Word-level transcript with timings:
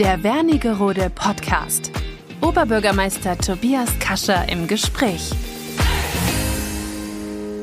Der 0.00 0.22
Wernigerode 0.22 1.10
Podcast. 1.14 1.92
Oberbürgermeister 2.40 3.36
Tobias 3.36 3.98
Kascher 3.98 4.48
im 4.48 4.66
Gespräch. 4.66 5.30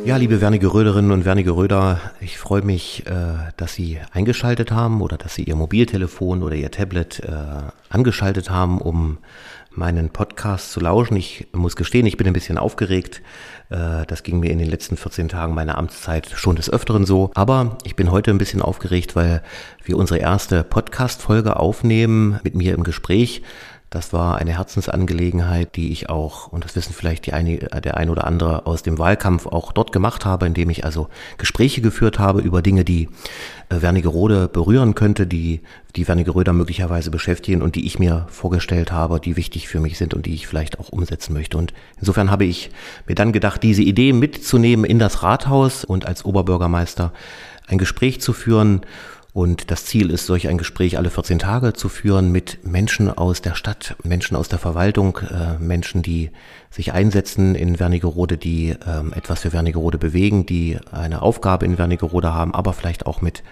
Ja, 0.06 0.18
liebe 0.18 0.40
Wernigeröderinnen 0.40 1.10
und 1.10 1.26
Wernigeröder, 1.26 2.00
ich 2.22 2.38
freue 2.38 2.62
mich, 2.62 3.08
äh, 3.08 3.12
dass 3.58 3.74
Sie 3.74 3.98
eingeschaltet 4.12 4.70
haben 4.72 5.02
oder 5.02 5.18
dass 5.18 5.34
Sie 5.34 5.46
Ihr 5.46 5.56
Mobiltelefon 5.56 6.44
oder 6.44 6.56
Ihr 6.56 6.70
Tablet 6.70 7.22
äh, 7.22 7.32
angeschaltet 7.90 8.52
haben, 8.52 8.82
um 8.82 9.18
meinen 9.78 10.10
Podcast 10.10 10.72
zu 10.72 10.80
lauschen. 10.80 11.16
Ich 11.16 11.48
muss 11.54 11.76
gestehen, 11.76 12.06
ich 12.06 12.18
bin 12.18 12.28
ein 12.28 12.34
bisschen 12.34 12.58
aufgeregt. 12.58 13.22
Äh, 13.70 14.06
das 14.08 14.24
ging 14.24 14.40
mir 14.40 14.52
in 14.52 14.58
den 14.58 14.70
letzten 14.70 14.98
14 14.98 15.30
Tagen 15.30 15.54
meiner 15.54 15.78
Amtszeit 15.78 16.30
schon 16.36 16.56
des 16.56 16.70
Öfteren 16.70 17.06
so. 17.06 17.32
Aber 17.36 17.78
ich 17.84 17.96
bin 17.96 18.12
heute 18.12 18.32
ein 18.32 18.40
bisschen 18.40 18.62
aufgeregt, 18.62 19.16
weil 19.16 19.44
wir 19.84 19.98
unsere 19.98 20.20
erste 20.20 20.64
Podcast-Folge 20.64 21.58
aufnehmen 21.58 22.40
mit 22.44 22.56
mir 22.56 22.74
im 22.74 22.84
Gespräch. 22.84 23.44
Das 23.90 24.12
war 24.12 24.38
eine 24.38 24.58
Herzensangelegenheit, 24.58 25.78
die 25.78 25.94
ich 25.94 26.10
auch, 26.10 26.48
und 26.48 26.66
das 26.66 26.76
wissen 26.76 26.94
vielleicht 26.94 27.26
die 27.26 27.32
eine, 27.32 27.58
der 27.58 27.96
ein 27.96 28.10
oder 28.10 28.28
andere 28.28 28.66
aus 28.66 28.84
dem 28.84 29.00
Wahlkampf 29.00 29.46
auch 29.46 29.72
dort 29.72 29.94
gemacht 29.94 30.26
habe, 30.26 30.46
indem 30.46 30.70
ich 30.70 30.84
also 30.84 31.08
Gespräche 31.38 31.80
geführt 31.80 32.20
habe 32.20 32.42
über 32.42 32.62
Dinge, 32.62 32.84
die 32.84 33.08
äh, 33.70 33.82
Wernigerode 33.82 34.50
berühren 34.50 34.94
könnte, 34.94 35.26
die 35.26 35.62
die 35.96 36.06
Wernigeröder 36.06 36.52
möglicherweise 36.52 37.12
beschäftigen 37.12 37.62
und 37.62 37.76
die 37.76 37.88
ich 37.88 37.98
mir 37.98 38.28
vorgestellt 38.30 38.92
habe, 38.92 39.22
die 39.22 39.38
wichtig 39.38 39.70
für 39.70 39.80
mich 39.80 39.98
sind 39.98 40.14
und 40.14 40.26
die 40.26 40.34
ich 40.34 40.48
vielleicht 40.48 40.80
auch 40.80 40.90
umsetzen 40.90 41.32
möchte. 41.32 41.58
Und 41.58 41.74
insofern 41.98 42.30
habe 42.30 42.44
ich 42.44 42.72
mir 43.08 43.16
dann 43.16 43.32
gedacht, 43.32 43.64
diese 43.64 43.84
Idee 43.84 44.12
mitzunehmen 44.12 44.84
in 44.84 45.00
das 45.00 45.24
Rathaus 45.24 45.86
und 45.86 46.06
als 46.06 46.26
Oberbürgermeister 46.26 47.14
ein 47.68 47.78
Gespräch 47.78 48.20
zu 48.20 48.34
führen, 48.34 48.82
und 49.38 49.70
das 49.70 49.86
Ziel 49.86 50.10
ist, 50.10 50.26
solch 50.26 50.48
ein 50.48 50.58
Gespräch 50.58 50.98
alle 50.98 51.12
14 51.12 51.38
Tage 51.38 51.74
zu 51.74 51.90
führen 51.90 52.32
mit 52.32 52.66
Menschen 52.66 53.16
aus 53.16 53.40
der 53.40 53.54
Stadt, 53.54 53.96
Menschen 54.04 54.36
aus 54.36 54.50
der 54.50 54.58
Verwaltung, 54.58 55.20
äh, 55.20 55.60
Menschen, 55.60 56.02
die 56.02 56.32
sich 56.72 56.92
einsetzen 56.92 57.54
in 57.54 57.80
Wernigerode, 57.80 58.36
die 58.40 58.70
äh, 58.70 59.16
etwas 59.16 59.42
für 59.42 59.54
Wernigerode 59.54 60.00
bewegen, 60.00 60.48
die 60.48 60.80
eine 60.92 61.22
Aufgabe 61.22 61.68
in 61.68 61.78
Wernigerode 61.78 62.34
haben, 62.34 62.56
aber 62.56 62.74
vielleicht 62.74 63.06
auch 63.06 63.22
mit 63.22 63.44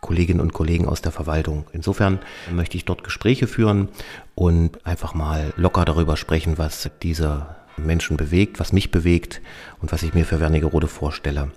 Kolleginnen 0.00 0.38
und 0.38 0.52
Kollegen 0.52 0.86
aus 0.86 1.02
der 1.02 1.10
Verwaltung. 1.10 1.66
Insofern 1.72 2.20
möchte 2.52 2.76
ich 2.76 2.84
dort 2.84 3.02
Gespräche 3.02 3.48
führen 3.48 3.88
und 4.36 4.86
einfach 4.86 5.14
mal 5.14 5.52
locker 5.56 5.84
darüber 5.84 6.16
sprechen, 6.16 6.58
was 6.58 6.90
diese 7.02 7.44
Menschen 7.76 8.16
bewegt, 8.16 8.60
was 8.60 8.72
mich 8.72 8.90
bewegt 8.90 9.40
und 9.80 9.92
was 9.92 10.02
ich 10.02 10.14
mir 10.14 10.24
für 10.24 10.40
Wernigerode 10.40 10.88
vorstelle. 10.88 11.50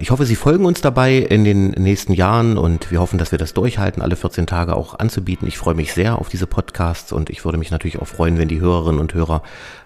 Ich 0.00 0.10
hoffe, 0.10 0.26
Sie 0.26 0.36
folgen 0.36 0.64
uns 0.64 0.80
dabei 0.80 1.16
in 1.16 1.44
den 1.44 1.70
nächsten 1.70 2.12
Jahren 2.12 2.58
und 2.58 2.90
wir 2.90 3.00
hoffen, 3.00 3.18
dass 3.18 3.30
wir 3.30 3.38
das 3.38 3.54
durchhalten, 3.54 4.02
alle 4.02 4.16
14 4.16 4.46
Tage 4.46 4.74
auch 4.74 4.98
anzubieten. 4.98 5.46
Ich 5.46 5.58
freue 5.58 5.74
mich 5.74 5.92
sehr 5.92 6.18
auf 6.18 6.28
diese 6.28 6.46
Podcasts 6.46 7.12
und 7.12 7.30
ich 7.30 7.44
würde 7.44 7.58
mich 7.58 7.70
natürlich 7.70 8.00
auch 8.00 8.08
freuen, 8.08 8.38
wenn 8.38 8.48
die 8.48 8.60
Hörerinnen 8.60 9.00
und 9.00 9.14
Hörer 9.14 9.42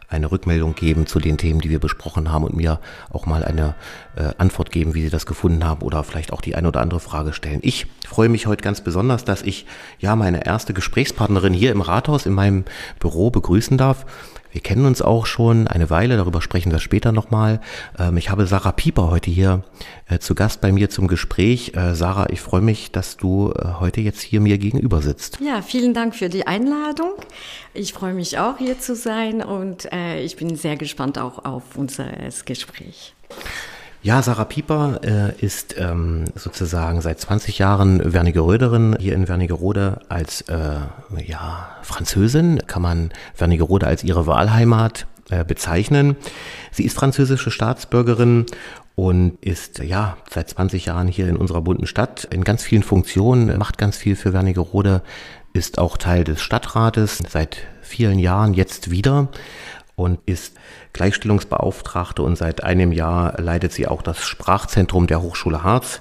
eine 0.09 0.31
Rückmeldung 0.31 0.75
geben 0.75 1.07
zu 1.07 1.21
den 1.21 1.37
Themen, 1.37 1.61
die 1.61 1.69
wir 1.69 1.81
besprochen 1.81 2.33
haben 2.33 2.45
und 2.45 2.57
mir 2.57 2.81
auch 3.11 3.27
mal 3.27 3.45
eine 3.45 3.75
äh, 4.17 4.31
Antwort 4.39 4.71
geben, 4.71 4.95
wie 4.95 5.03
sie 5.03 5.11
das 5.11 5.27
gefunden 5.27 5.65
haben 5.65 5.83
oder 5.83 6.03
vielleicht 6.03 6.33
auch 6.33 6.41
die 6.41 6.55
eine 6.55 6.69
oder 6.69 6.81
andere 6.81 7.01
Frage 7.01 7.35
stellen. 7.35 7.61
Ich 7.63 7.87
freue 8.07 8.31
mich 8.31 8.47
heute 8.47 8.63
ganz 8.63 8.81
besonders, 8.81 9.25
dass 9.25 9.43
ich 9.43 9.67
ja 9.99 10.17
meine 10.17 10.47
erste 10.47 10.73
Gesprächspartnerin 10.73 11.53
hier 11.53 11.73
im 11.73 11.83
Rathaus 11.83 12.25
in 12.25 12.33
meinem 12.33 12.65
Büro 13.01 13.31
begrüßen 13.31 13.77
darf. 13.77 14.07
Wir 14.51 14.61
kennen 14.61 14.87
uns 14.87 15.03
auch 15.03 15.27
schon 15.27 15.69
eine 15.69 15.91
Weile, 15.91 16.17
darüber 16.17 16.41
sprechen 16.41 16.73
wir 16.73 16.79
später 16.79 17.13
nochmal. 17.13 17.61
Ähm, 17.99 18.17
ich 18.17 18.31
habe 18.31 18.47
Sarah 18.47 18.73
Pieper 18.73 19.11
heute 19.11 19.31
hier 19.31 19.63
äh, 20.09 20.19
zu 20.19 20.35
Gast 20.35 20.61
bei 20.61 20.73
mir 20.73 20.91
zum 20.91 21.09
Gespräch. 21.09 21.75
Äh, 21.75 21.95
Sarah, 21.95 22.29
ich 22.31 22.41
freue 22.41 22.63
mich, 22.63 22.91
dass 22.91 23.17
du 23.17 23.53
äh, 23.53 23.75
heute 23.81 24.01
jetzt 24.01 24.23
hier 24.23 24.41
mir 24.41 24.59
gegenüber 24.59 25.03
sitzt. 25.03 25.39
Ja, 25.41 25.63
vielen 25.63 25.95
Dank 25.95 26.15
für 26.15 26.29
die 26.29 26.47
Einladung. 26.47 27.13
Ich 27.75 27.93
freue 27.93 28.15
mich 28.15 28.39
auch 28.39 28.59
hier 28.59 28.79
zu 28.79 28.97
sein 28.97 29.43
und 29.43 29.93
äh, 29.93 30.23
ich 30.23 30.37
bin 30.37 30.57
sehr 30.57 30.77
gespannt 30.77 31.19
auch 31.19 31.45
auf 31.45 31.77
unser 31.77 32.07
Gespräch. 32.45 33.15
Ja, 34.01 34.23
Sarah 34.23 34.45
Pieper 34.45 35.01
äh, 35.03 35.45
ist 35.45 35.75
ähm, 35.77 36.27
sozusagen 36.37 37.01
seit 37.01 37.19
20 37.21 37.59
Jahren 37.59 38.13
Wernigeröderin 38.13 38.97
hier 39.01 39.15
in 39.15 39.27
Wernigerode 39.27 40.01
als 40.09 40.43
äh, 40.43 40.77
ja, 41.27 41.69
Französin. 41.83 42.63
Kann 42.69 42.83
man 42.83 43.11
Wernigerode 43.37 43.89
als 43.89 44.05
ihre 44.05 44.29
Wahlheimat 44.29 45.09
äh, 45.31 45.45
bezeichnen. 45.45 46.17
Sie 46.71 46.85
ist 46.85 46.97
französische 46.97 47.51
Staatsbürgerin 47.51 48.47
und 48.95 49.37
ist 49.41 49.81
ja 49.81 50.17
seit 50.31 50.49
20 50.49 50.87
Jahren 50.87 51.09
hier 51.09 51.29
in 51.29 51.37
unserer 51.37 51.63
bunten 51.63 51.87
Stadt 51.87 52.25
in 52.31 52.45
ganz 52.45 52.63
vielen 52.63 52.85
Funktionen, 52.85 53.59
macht 53.59 53.79
ganz 53.79 53.97
viel 53.97 54.15
für 54.15 54.33
Wernigerode, 54.33 55.03
ist 55.53 55.79
auch 55.79 55.97
Teil 55.97 56.23
des 56.23 56.41
Stadtrates 56.41 57.19
seit 57.29 57.59
vielen 57.83 58.21
Jahren 58.21 58.55
jetzt 58.55 58.91
wieder 58.91 59.29
und 59.99 60.21
ist 60.27 60.55
Gleichstellungsbeauftragte. 60.93 62.23
Und 62.23 62.39
seit 62.39 62.63
einem 62.63 62.93
Jahr 62.93 63.41
leitet 63.41 63.73
sie 63.73 63.89
auch 63.89 64.01
das 64.01 64.25
Sprachzentrum 64.25 65.09
der 65.09 65.21
Hochschule 65.21 65.65
Harz. 65.65 66.01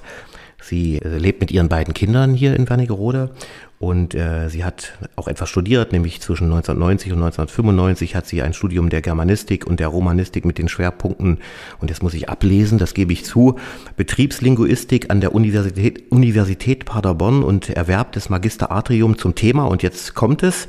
Sie 0.62 1.00
äh, 1.00 1.18
lebt 1.18 1.42
mit 1.42 1.52
ihren 1.52 1.68
beiden 1.68 1.94
Kindern 1.94 2.34
hier 2.34 2.56
in 2.56 2.70
Wernigerode. 2.70 3.32
Und 3.80 4.16
äh, 4.16 4.50
sie 4.50 4.64
hat 4.64 4.94
auch 5.16 5.28
etwas 5.28 5.50
studiert, 5.50 5.92
nämlich 5.92 6.20
zwischen 6.20 6.46
1990 6.46 7.12
und 7.12 7.20
1995 7.20 8.16
hat 8.16 8.26
sie 8.26 8.42
ein 8.42 8.54
Studium 8.54 8.90
der 8.90 9.04
Germanistik 9.04 9.68
und 9.68 9.80
der 9.80 9.90
Romanistik 9.90 10.46
mit 10.46 10.58
den 10.58 10.68
Schwerpunkten, 10.68 11.38
und 11.80 11.90
jetzt 11.92 12.02
muss 12.02 12.16
ich 12.16 12.28
ablesen, 12.28 12.80
das 12.80 12.96
gebe 12.96 13.14
ich 13.14 13.24
zu, 13.24 13.60
Betriebslinguistik 13.96 15.12
an 15.12 15.22
der 15.22 15.36
Universität, 15.36 16.12
Universität 16.12 16.86
Paderborn 16.86 17.44
und 17.44 17.70
Erwerb 17.70 18.14
des 18.14 18.30
Magister 18.30 18.72
Atrium 18.72 19.20
zum 19.20 19.36
Thema, 19.36 19.66
und 19.66 19.84
jetzt 19.84 20.16
kommt 20.16 20.42
es, 20.42 20.68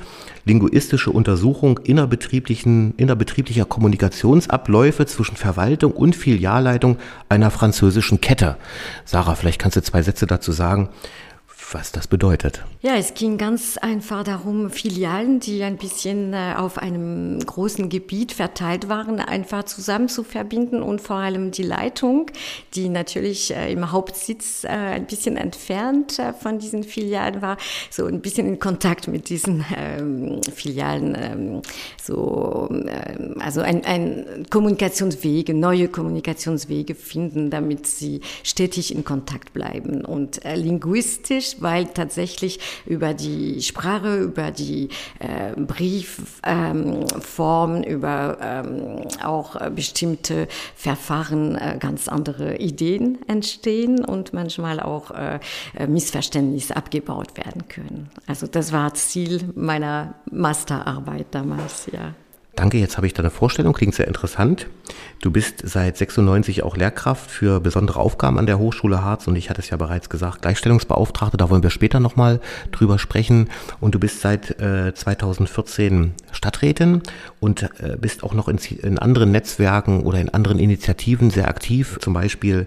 linguistische 0.48 1.10
Untersuchung 1.10 1.78
innerbetrieblichen, 1.78 2.94
innerbetrieblicher 2.96 3.66
Kommunikationsabläufe 3.66 5.06
zwischen 5.06 5.36
Verwaltung 5.36 5.92
und 5.92 6.16
Filialleitung 6.16 6.96
einer 7.28 7.50
französischen 7.50 8.20
Kette. 8.20 8.56
Sarah, 9.04 9.34
vielleicht 9.34 9.60
kannst 9.60 9.76
du 9.76 9.82
zwei 9.82 10.02
Sätze 10.02 10.26
dazu 10.26 10.50
sagen, 10.50 10.88
was 11.74 11.92
das 11.92 12.06
bedeutet. 12.06 12.64
Ja, 12.80 12.94
es 12.96 13.14
ging 13.14 13.38
ganz 13.38 13.76
einfach 13.76 14.24
darum, 14.24 14.70
Filialen, 14.70 15.40
die 15.40 15.62
ein 15.62 15.76
bisschen 15.76 16.32
äh, 16.32 16.54
auf 16.56 16.78
einem 16.78 17.38
großen 17.40 17.88
Gebiet 17.88 18.32
verteilt 18.32 18.88
waren, 18.88 19.20
einfach 19.20 19.64
zusammen 19.64 20.08
zu 20.08 20.24
verbinden 20.24 20.82
und 20.82 21.00
vor 21.00 21.16
allem 21.16 21.50
die 21.50 21.62
Leitung, 21.62 22.30
die 22.74 22.88
natürlich 22.88 23.54
äh, 23.54 23.72
im 23.72 23.92
Hauptsitz 23.92 24.64
äh, 24.64 24.68
ein 24.68 25.06
bisschen 25.06 25.36
entfernt 25.36 26.20
von 26.40 26.58
diesen 26.58 26.84
Filialen 26.84 27.42
war, 27.42 27.58
so 27.90 28.06
ein 28.06 28.20
bisschen 28.20 28.46
in 28.46 28.58
Kontakt 28.58 29.08
mit 29.08 29.28
diesen 29.28 29.64
ähm, 29.76 30.40
Filialen, 30.54 31.16
ähm, 31.18 31.62
so, 32.02 32.68
ähm, 32.70 33.34
also 33.40 33.60
ein, 33.60 33.84
ein 33.84 34.46
Kommunikationswege, 34.50 35.54
neue 35.54 35.88
Kommunikationswege 35.88 36.94
finden, 36.94 37.50
damit 37.50 37.86
sie 37.86 38.20
stetig 38.42 38.94
in 38.94 39.04
Kontakt 39.04 39.52
bleiben 39.52 40.04
und 40.04 40.40
linguistisch 40.44 41.57
weil 41.62 41.86
tatsächlich 41.86 42.60
über 42.86 43.14
die 43.14 43.62
Sprache, 43.62 44.18
über 44.18 44.50
die 44.50 44.88
äh, 45.18 45.58
Briefform, 45.60 47.04
ähm, 47.76 47.82
über 47.82 48.38
ähm, 48.40 49.08
auch 49.22 49.56
äh, 49.56 49.70
bestimmte 49.70 50.48
Verfahren 50.74 51.56
äh, 51.56 51.76
ganz 51.78 52.08
andere 52.08 52.56
Ideen 52.56 53.18
entstehen 53.26 54.04
und 54.04 54.32
manchmal 54.32 54.80
auch 54.80 55.10
äh, 55.10 55.40
äh, 55.76 55.86
Missverständnisse 55.86 56.76
abgebaut 56.76 57.36
werden 57.36 57.68
können. 57.68 58.10
Also 58.26 58.46
das 58.46 58.72
war 58.72 58.94
Ziel 58.94 59.50
meiner 59.54 60.14
Masterarbeit 60.30 61.26
damals, 61.30 61.88
ja. 61.92 62.14
Danke, 62.58 62.78
jetzt 62.78 62.96
habe 62.96 63.06
ich 63.06 63.14
deine 63.14 63.30
Vorstellung, 63.30 63.72
klingt 63.72 63.94
sehr 63.94 64.08
interessant. 64.08 64.66
Du 65.20 65.30
bist 65.30 65.62
seit 65.62 65.96
96 65.96 66.64
auch 66.64 66.76
Lehrkraft 66.76 67.30
für 67.30 67.60
besondere 67.60 68.00
Aufgaben 68.00 68.36
an 68.36 68.46
der 68.46 68.58
Hochschule 68.58 69.00
Harz 69.00 69.28
und 69.28 69.36
ich 69.36 69.48
hatte 69.48 69.60
es 69.60 69.70
ja 69.70 69.76
bereits 69.76 70.08
gesagt, 70.08 70.42
Gleichstellungsbeauftragte, 70.42 71.36
da 71.36 71.50
wollen 71.50 71.62
wir 71.62 71.70
später 71.70 72.00
nochmal 72.00 72.40
drüber 72.72 72.98
sprechen. 72.98 73.48
Und 73.78 73.94
du 73.94 74.00
bist 74.00 74.22
seit 74.22 74.58
äh, 74.60 74.92
2014 74.92 76.14
Stadträtin 76.32 77.02
und 77.38 77.62
äh, 77.62 77.96
bist 77.96 78.24
auch 78.24 78.34
noch 78.34 78.48
in, 78.48 78.58
in, 78.58 78.98
anderen 78.98 79.30
Netzwerken 79.30 80.02
oder 80.02 80.18
in 80.18 80.28
anderen 80.28 80.58
Initiativen 80.58 81.30
sehr 81.30 81.46
aktiv, 81.46 81.98
zum 82.00 82.12
Beispiel 82.12 82.66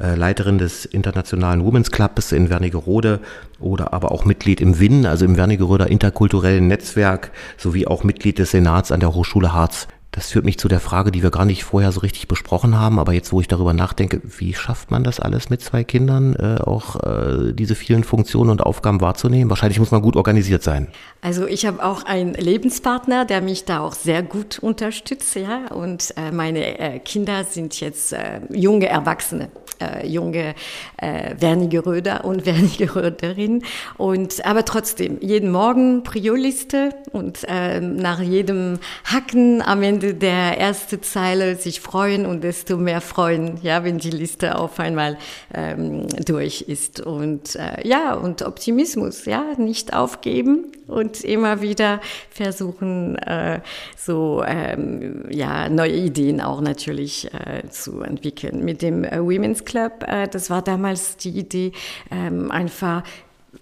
äh, 0.00 0.14
Leiterin 0.14 0.58
des 0.58 0.84
Internationalen 0.84 1.64
Women's 1.64 1.90
Clubs 1.90 2.30
in 2.30 2.48
Wernigerode 2.48 3.18
oder 3.62 3.92
aber 3.92 4.12
auch 4.12 4.24
Mitglied 4.24 4.60
im 4.60 4.78
WIN, 4.78 5.06
also 5.06 5.24
im 5.24 5.36
Wernigeröder 5.36 5.88
interkulturellen 5.88 6.66
Netzwerk, 6.66 7.30
sowie 7.56 7.86
auch 7.86 8.04
Mitglied 8.04 8.38
des 8.38 8.50
Senats 8.50 8.92
an 8.92 9.00
der 9.00 9.14
Hochschule 9.14 9.52
Harz. 9.52 9.88
das 10.12 10.30
führt 10.30 10.44
mich 10.44 10.58
zu 10.58 10.68
der 10.68 10.78
Frage, 10.78 11.10
die 11.10 11.22
wir 11.22 11.30
gar 11.30 11.46
nicht 11.46 11.64
vorher 11.64 11.90
so 11.90 12.00
richtig 12.00 12.28
besprochen 12.28 12.78
haben, 12.78 12.98
aber 12.98 13.14
jetzt, 13.14 13.32
wo 13.32 13.40
ich 13.40 13.48
darüber 13.48 13.72
nachdenke, 13.72 14.20
wie 14.22 14.52
schafft 14.52 14.90
man 14.90 15.04
das 15.04 15.20
alles 15.20 15.48
mit 15.48 15.62
zwei 15.62 15.84
Kindern, 15.84 16.36
äh, 16.36 16.60
auch 16.60 17.02
äh, 17.02 17.52
diese 17.54 17.74
vielen 17.74 18.04
Funktionen 18.04 18.50
und 18.50 18.62
Aufgaben 18.62 19.00
wahrzunehmen? 19.00 19.48
Wahrscheinlich 19.48 19.78
muss 19.78 19.90
man 19.90 20.02
gut 20.02 20.16
organisiert 20.16 20.62
sein. 20.62 20.88
Also 21.22 21.46
ich 21.46 21.64
habe 21.64 21.82
auch 21.82 22.04
einen 22.04 22.34
Lebenspartner, 22.34 23.24
der 23.24 23.40
mich 23.40 23.64
da 23.64 23.80
auch 23.80 23.94
sehr 23.94 24.22
gut 24.22 24.58
unterstützt, 24.58 25.34
ja. 25.34 25.68
Und 25.68 26.12
äh, 26.18 26.30
meine 26.30 26.78
äh, 26.78 26.98
Kinder 26.98 27.44
sind 27.44 27.80
jetzt 27.80 28.12
äh, 28.12 28.40
junge 28.50 28.88
Erwachsene, 28.88 29.48
äh, 29.82 30.06
junge 30.06 30.54
äh, 30.96 31.34
Wernigeröder 31.38 32.24
und 32.24 32.46
Wernigeröderin. 32.46 33.62
Und 33.98 34.44
aber 34.44 34.64
trotzdem 34.64 35.18
jeden 35.20 35.50
Morgen 35.50 36.02
Prioliste 36.02 36.90
und 37.12 37.44
äh, 37.48 37.80
nach 37.80 38.20
jedem 38.20 38.78
Hacken 39.04 39.62
am 39.62 39.82
Ende 39.82 40.14
der 40.14 40.58
erste 40.58 41.00
Zeile 41.00 41.56
sich 41.56 41.80
freuen 41.80 42.26
und 42.26 42.44
desto 42.44 42.76
mehr 42.76 43.00
freuen, 43.00 43.58
ja, 43.62 43.84
wenn 43.84 43.98
die 43.98 44.10
Liste 44.10 44.58
auf 44.58 44.78
einmal 44.78 45.18
ähm, 45.54 46.06
durch 46.24 46.62
ist. 46.62 47.00
Und 47.00 47.56
äh, 47.56 47.86
ja, 47.86 48.14
und 48.14 48.42
Optimismus, 48.42 49.24
ja, 49.24 49.44
nicht 49.56 49.92
aufgeben 49.94 50.72
und 50.92 51.24
immer 51.24 51.62
wieder 51.62 52.00
versuchen, 52.30 53.16
äh, 53.16 53.60
so 53.96 54.44
ähm, 54.46 55.24
ja, 55.30 55.68
neue 55.68 55.96
Ideen 55.96 56.40
auch 56.40 56.60
natürlich 56.60 57.32
äh, 57.32 57.68
zu 57.68 58.02
entwickeln. 58.02 58.64
Mit 58.64 58.82
dem 58.82 59.04
äh, 59.04 59.18
Women's 59.20 59.64
Club, 59.64 60.04
äh, 60.06 60.28
das 60.28 60.50
war 60.50 60.62
damals 60.62 61.16
die 61.16 61.30
Idee, 61.30 61.72
ähm, 62.10 62.50
einfach 62.50 63.02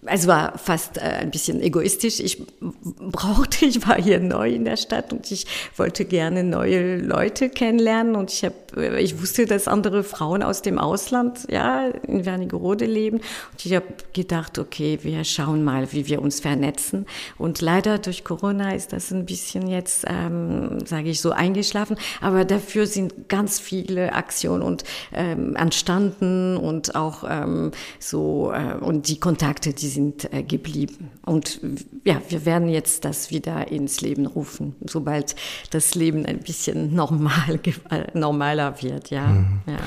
es 0.07 0.27
war 0.27 0.57
fast 0.57 0.97
äh, 0.97 1.01
ein 1.01 1.31
bisschen 1.31 1.61
egoistisch. 1.61 2.21
Ich 2.21 2.43
brauchte, 2.61 3.67
ich 3.67 3.87
war 3.87 4.01
hier 4.01 4.19
neu 4.19 4.51
in 4.51 4.65
der 4.65 4.77
Stadt 4.77 5.13
und 5.13 5.31
ich 5.31 5.47
wollte 5.77 6.07
gerne 6.07 6.43
neue 6.43 6.97
Leute 6.97 7.51
kennenlernen. 7.51 8.17
Und 8.17 8.33
ich 8.33 8.45
habe, 8.45 8.55
äh, 8.77 9.03
ich 9.03 9.21
wusste, 9.21 9.45
dass 9.45 9.69
andere 9.69 10.03
Frauen 10.03 10.43
aus 10.43 10.63
dem 10.63 10.79
Ausland, 10.79 11.47
ja, 11.51 11.89
in 12.07 12.25
Wernigerode 12.25 12.87
leben. 12.87 13.19
Und 13.19 13.67
ich 13.67 13.75
habe 13.75 13.87
gedacht, 14.15 14.59
okay, 14.59 14.99
wir 15.03 15.23
schauen 15.25 15.65
mal, 15.65 15.93
wie 15.93 16.07
wir 16.07 16.23
uns 16.23 16.41
vernetzen. 16.41 17.07
Und 17.37 17.61
leider 17.61 17.99
durch 17.99 18.25
Corona 18.25 18.75
ist 18.75 18.95
das 18.95 19.11
ein 19.11 19.27
bisschen 19.27 19.69
jetzt, 19.69 20.05
ähm, 20.09 20.79
sage 20.87 21.11
ich 21.11 21.21
so, 21.21 21.33
eingeschlafen, 21.33 21.97
aber 22.21 22.45
dafür 22.45 22.87
sind 22.87 23.29
ganz 23.29 23.61
viele 23.61 24.15
Aktionen 24.15 24.63
und 24.63 24.85
ähm, 25.13 25.57
entstanden 25.57 26.57
und 26.57 26.95
auch 26.95 27.25
ähm, 27.29 27.73
so 27.99 28.53
äh, 28.53 28.83
und 28.83 29.09
die 29.09 29.21
Kontakte, 29.21 29.73
die 29.73 29.90
sind 29.91 30.33
äh, 30.33 30.43
geblieben. 30.43 31.11
Und 31.27 31.61
ja, 32.05 32.23
wir 32.29 32.47
werden 32.47 32.69
jetzt 32.69 33.05
das 33.05 33.31
wieder 33.31 33.69
ins 33.71 34.01
Leben 34.01 34.27
rufen, 34.27 34.75
sobald 34.87 35.37
das 35.71 35.95
Leben 35.95 36.25
ein 36.25 36.39
bisschen 36.39 36.95
normal, 36.95 37.61
äh, 37.91 38.19
normaler 38.19 38.83
wird. 38.83 39.11
Ja. 39.11 39.27
Mhm. 39.27 39.61
ja. 39.67 39.79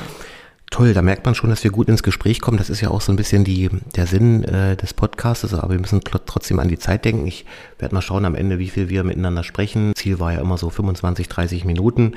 Toll, 0.74 0.96
da 0.96 1.04
merkt 1.04 1.24
man 1.24 1.36
schon, 1.36 1.52
dass 1.52 1.64
wir 1.64 1.70
gut 1.70 1.88
ins 1.88 2.02
Gespräch 2.02 2.42
kommen. 2.42 2.58
Das 2.58 2.72
ist 2.72 2.82
ja 2.82 2.90
auch 2.90 3.00
so 3.00 3.14
ein 3.14 3.16
bisschen 3.16 3.44
die, 3.44 3.70
der 3.96 4.08
Sinn 4.08 4.44
äh, 4.44 4.76
des 4.76 4.96
Podcasts, 4.96 5.54
aber 5.54 5.72
wir 5.72 5.80
müssen 5.80 6.02
trotzdem 6.04 6.58
an 6.58 6.68
die 6.68 6.80
Zeit 6.80 7.06
denken. 7.06 7.28
Ich 7.28 7.46
werde 7.78 7.94
mal 7.94 8.02
schauen 8.02 8.26
am 8.26 8.34
Ende, 8.34 8.58
wie 8.58 8.70
viel 8.70 8.90
wir 8.90 9.04
miteinander 9.04 9.44
sprechen. 9.44 9.94
Ziel 9.94 10.20
war 10.20 10.34
ja 10.34 10.42
immer 10.42 10.58
so 10.58 10.72
25, 10.72 11.30
30 11.30 11.66
Minuten. 11.66 12.14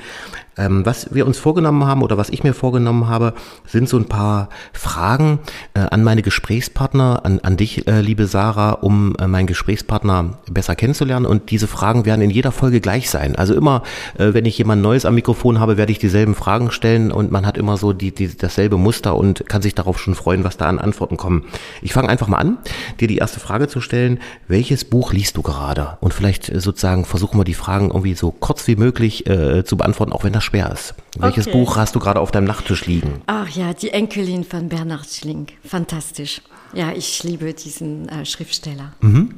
Ähm, 0.57 0.85
was 0.87 1.13
wir 1.13 1.27
uns 1.27 1.37
vorgenommen 1.37 1.85
haben 1.85 2.01
oder 2.01 2.17
was 2.17 2.29
ich 2.29 2.43
mir 2.43 2.53
vorgenommen 2.53 3.07
habe, 3.07 3.33
sind 3.67 3.87
so 3.87 3.97
ein 3.97 4.05
paar 4.05 4.49
Fragen 4.73 5.37
äh, 5.75 5.81
an 5.81 6.03
meine 6.03 6.23
Gesprächspartner, 6.23 7.21
an, 7.25 7.39
an 7.41 7.57
dich, 7.57 7.87
äh, 7.87 8.01
liebe 8.01 8.25
Sarah, 8.25 8.71
um 8.71 9.15
äh, 9.19 9.27
meinen 9.27 9.45
Gesprächspartner 9.45 10.39
besser 10.49 10.75
kennenzulernen. 10.75 11.27
Und 11.27 11.51
diese 11.51 11.67
Fragen 11.67 12.05
werden 12.05 12.21
in 12.21 12.31
jeder 12.31 12.51
Folge 12.51 12.81
gleich 12.81 13.11
sein. 13.11 13.35
Also 13.35 13.53
immer, 13.53 13.83
äh, 14.17 14.33
wenn 14.33 14.45
ich 14.45 14.57
jemand 14.57 14.81
Neues 14.81 15.05
am 15.05 15.13
Mikrofon 15.13 15.59
habe, 15.59 15.77
werde 15.77 15.91
ich 15.91 15.99
dieselben 15.99 16.33
Fragen 16.33 16.71
stellen 16.71 17.11
und 17.11 17.31
man 17.31 17.45
hat 17.45 17.57
immer 17.57 17.77
so 17.77 17.93
die, 17.93 18.11
die, 18.11 18.35
dasselbe 18.47 18.77
Muster 18.77 19.15
und 19.15 19.47
kann 19.47 19.61
sich 19.61 19.75
darauf 19.75 19.99
schon 19.99 20.15
freuen, 20.15 20.43
was 20.43 20.57
da 20.57 20.65
an 20.65 20.79
Antworten 20.79 21.17
kommen. 21.17 21.45
Ich 21.81 21.93
fange 21.93 22.09
einfach 22.09 22.27
mal 22.27 22.37
an, 22.37 22.57
dir 22.99 23.07
die 23.07 23.17
erste 23.17 23.39
Frage 23.39 23.67
zu 23.67 23.81
stellen. 23.81 24.19
Welches 24.47 24.85
Buch 24.85 25.13
liest 25.13 25.37
du 25.37 25.41
gerade? 25.41 25.97
Und 25.99 26.13
vielleicht 26.13 26.49
äh, 26.49 26.59
sozusagen 26.59 27.05
versuchen 27.05 27.39
wir 27.39 27.43
die 27.43 27.53
Fragen 27.53 27.89
irgendwie 27.89 28.13
so 28.13 28.31
kurz 28.31 28.67
wie 28.67 28.75
möglich 28.75 29.27
äh, 29.27 29.63
zu 29.63 29.77
beantworten, 29.77 30.13
auch 30.13 30.23
wenn 30.23 30.33
das 30.33 30.43
schwer 30.43 30.71
ist. 30.71 30.95
Welches 31.17 31.47
okay. 31.47 31.57
Buch 31.57 31.77
hast 31.77 31.95
du 31.95 31.99
gerade 31.99 32.19
auf 32.19 32.31
deinem 32.31 32.45
Nachttisch 32.45 32.85
liegen? 32.85 33.21
Ach 33.27 33.49
ja, 33.49 33.73
die 33.73 33.91
Enkelin 33.91 34.43
von 34.43 34.69
Bernhard 34.69 35.07
Schling. 35.07 35.47
Fantastisch. 35.63 36.41
Ja, 36.73 36.91
ich 36.91 37.23
liebe 37.23 37.53
diesen 37.53 38.09
äh, 38.09 38.25
Schriftsteller. 38.25 38.93
Mhm. 39.01 39.35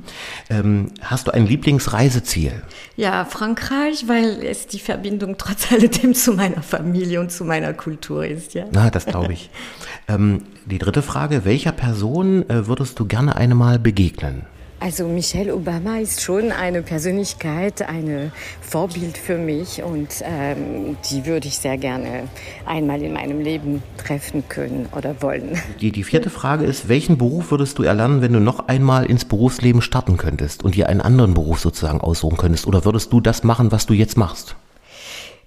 Ähm, 0.50 0.92
hast 1.02 1.28
du 1.28 1.32
ein 1.32 1.46
Lieblingsreiseziel? 1.46 2.64
Ja, 2.96 3.26
Frankreich, 3.26 4.08
weil 4.08 4.44
es 4.44 4.68
die 4.68 4.80
Verbindung 4.80 5.38
trotz 5.38 5.72
alledem 5.72 6.14
zu 6.14 6.34
meiner 6.34 6.62
Familie 6.62 7.20
und 7.20 7.32
zu 7.32 7.46
meiner 7.46 7.74
Kultur 7.74 8.26
ist. 8.26 8.54
Ja, 8.54 8.66
Na, 8.72 8.90
das 8.90 9.06
glaube 9.06 9.34
ich. 9.34 9.50
ähm, 10.08 10.44
die 10.66 10.80
dritte 10.80 11.02
Frage: 11.02 11.46
Welcher 11.46 11.72
Person 11.72 12.50
äh, 12.50 12.68
würdest 12.68 13.00
du 13.00 13.06
gerne 13.06 13.36
einmal 13.36 13.80
begegnen? 13.80 14.46
Also 14.82 15.08
Michelle 15.08 15.54
Obama 15.54 15.98
ist 15.98 16.22
schon 16.22 16.54
eine 16.54 16.82
Persönlichkeit, 16.82 17.82
ein 17.82 18.32
Vorbild 18.62 19.18
für 19.18 19.38
mich 19.38 19.84
und 19.84 20.08
ähm, 20.24 20.96
die 21.10 21.26
würde 21.26 21.50
ich 21.50 21.58
sehr 21.58 21.78
gerne 21.78 22.30
einmal 22.66 23.02
in 23.02 23.12
meinem 23.12 23.42
Leben 23.42 23.84
treffen 23.98 24.48
können 24.48 24.88
oder 24.96 25.22
wollen. 25.22 25.58
Die, 25.82 25.92
die 25.92 26.04
vierte 26.06 26.30
Frage 26.30 26.64
ist, 26.64 26.88
welchen 26.88 27.18
Beruf 27.18 27.52
würdest 27.52 27.78
du 27.78 27.84
erlernen, 27.84 28.22
wenn 28.22 28.32
du 28.32 28.40
noch 28.40 28.70
einmal 28.70 29.06
ins 29.06 29.26
Berufsleben 29.26 29.82
starten 29.82 30.16
könntest 30.16 30.64
und 30.64 30.76
dir 30.76 30.88
einen 30.88 31.02
anderen 31.02 31.34
Beruf 31.34 31.60
sozusagen 31.60 32.00
aussuchen 32.00 32.38
könntest? 32.38 32.66
Oder 32.66 32.86
würdest 32.86 33.12
du 33.12 33.20
das 33.20 33.44
machen, 33.44 33.74
was 33.74 33.86
du 33.86 33.94
jetzt 33.94 34.18
machst? 34.18 34.56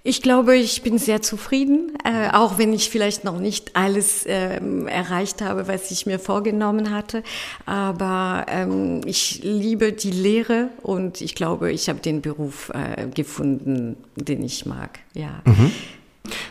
Ich 0.05 0.21
glaube, 0.21 0.57
ich 0.57 0.81
bin 0.81 0.97
sehr 0.97 1.21
zufrieden, 1.21 1.93
äh, 2.03 2.29
auch 2.33 2.57
wenn 2.57 2.73
ich 2.73 2.89
vielleicht 2.89 3.23
noch 3.23 3.39
nicht 3.39 3.77
alles 3.77 4.25
ähm, 4.27 4.85
erreicht 4.85 5.41
habe, 5.41 5.69
was 5.69 5.91
ich 5.91 6.05
mir 6.05 6.19
vorgenommen 6.19 6.91
hatte. 6.91 7.23
Aber 7.65 8.45
ähm, 8.49 8.99
ich 9.05 9.39
liebe 9.43 9.93
die 9.93 10.11
Lehre 10.11 10.67
und 10.81 11.21
ich 11.21 11.35
glaube, 11.35 11.71
ich 11.71 11.87
habe 11.87 11.99
den 11.99 12.21
Beruf 12.21 12.69
äh, 12.73 13.07
gefunden, 13.07 13.95
den 14.17 14.43
ich 14.43 14.65
mag. 14.65 14.99
Ja. 15.13 15.41
Mhm. 15.45 15.71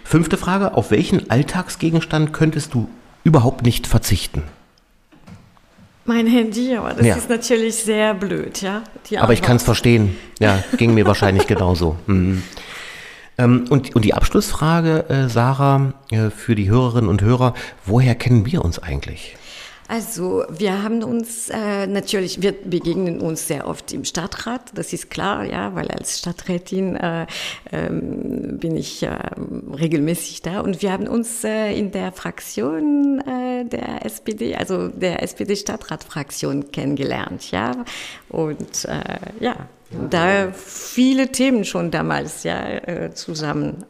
Fünfte 0.03 0.39
Frage: 0.39 0.75
Auf 0.75 0.91
welchen 0.91 1.31
Alltagsgegenstand 1.31 2.33
könntest 2.33 2.73
du 2.73 2.89
überhaupt 3.23 3.65
nicht 3.65 3.87
verzichten? 3.87 4.45
Mein 6.07 6.27
Handy, 6.27 6.75
aber 6.75 6.95
das 6.95 7.07
ja. 7.07 7.17
ist 7.17 7.29
natürlich 7.29 7.77
sehr 7.77 8.15
blöd, 8.15 8.63
ja. 8.63 8.83
aber 9.19 9.35
ich 9.35 9.43
kann 9.43 9.57
es 9.57 9.63
verstehen. 9.63 10.17
Ja, 10.41 10.65
ging 10.79 10.95
mir 10.95 11.05
wahrscheinlich 11.07 11.47
genauso. 11.47 11.97
Mhm. 12.07 12.43
Ähm, 13.39 13.65
und, 13.71 13.95
und 13.97 14.05
die 14.05 14.15
Abschlussfrage, 14.15 15.09
äh, 15.09 15.29
Sarah, 15.29 15.95
äh, 16.11 16.31
für 16.31 16.55
die 16.55 16.69
Hörerinnen 16.69 17.09
und 17.09 17.23
Hörer, 17.23 17.55
woher 17.85 18.15
kennen 18.15 18.47
wir 18.47 18.65
uns 18.65 18.79
eigentlich? 18.79 19.37
Also 19.93 20.47
wir 20.49 20.83
haben 20.83 21.05
uns 21.05 21.51
äh, 21.51 21.87
natürlich, 21.87 22.41
wir 22.41 22.53
begegnen 22.53 23.21
uns 23.21 23.47
sehr 23.47 23.67
oft 23.69 23.93
im 23.93 24.07
Stadtrat, 24.07 24.71
das 24.75 24.95
ist 24.95 25.11
klar, 25.11 25.45
ja, 25.45 25.75
weil 25.75 25.91
als 25.91 26.19
Stadträtin 26.19 26.97
äh, 26.97 27.27
ähm, 27.71 28.57
bin 28.59 28.75
ich 28.75 29.03
äh, 29.03 29.19
regelmäßig 29.79 30.41
da 30.41 30.61
und 30.61 30.81
wir 30.81 30.93
haben 30.93 31.07
uns 31.07 31.45
äh, 31.45 31.79
in 31.79 31.91
der 31.91 32.11
Fraktion 32.13 33.21
äh, 33.21 33.67
der 33.67 34.07
SPD, 34.07 34.57
also 34.57 34.89
der 34.89 35.23
SPD-Stadtratfraktion 35.23 36.73
kennengelernt, 36.73 37.51
ja, 37.51 37.85
und 38.31 38.87
äh, 38.87 39.45
ja, 39.45 39.57
da 40.09 40.53
viele 40.53 41.33
Themen 41.33 41.67
schon 41.67 41.91
damals 41.91 42.45
ja, 42.45 43.13
zusammen 43.13 43.85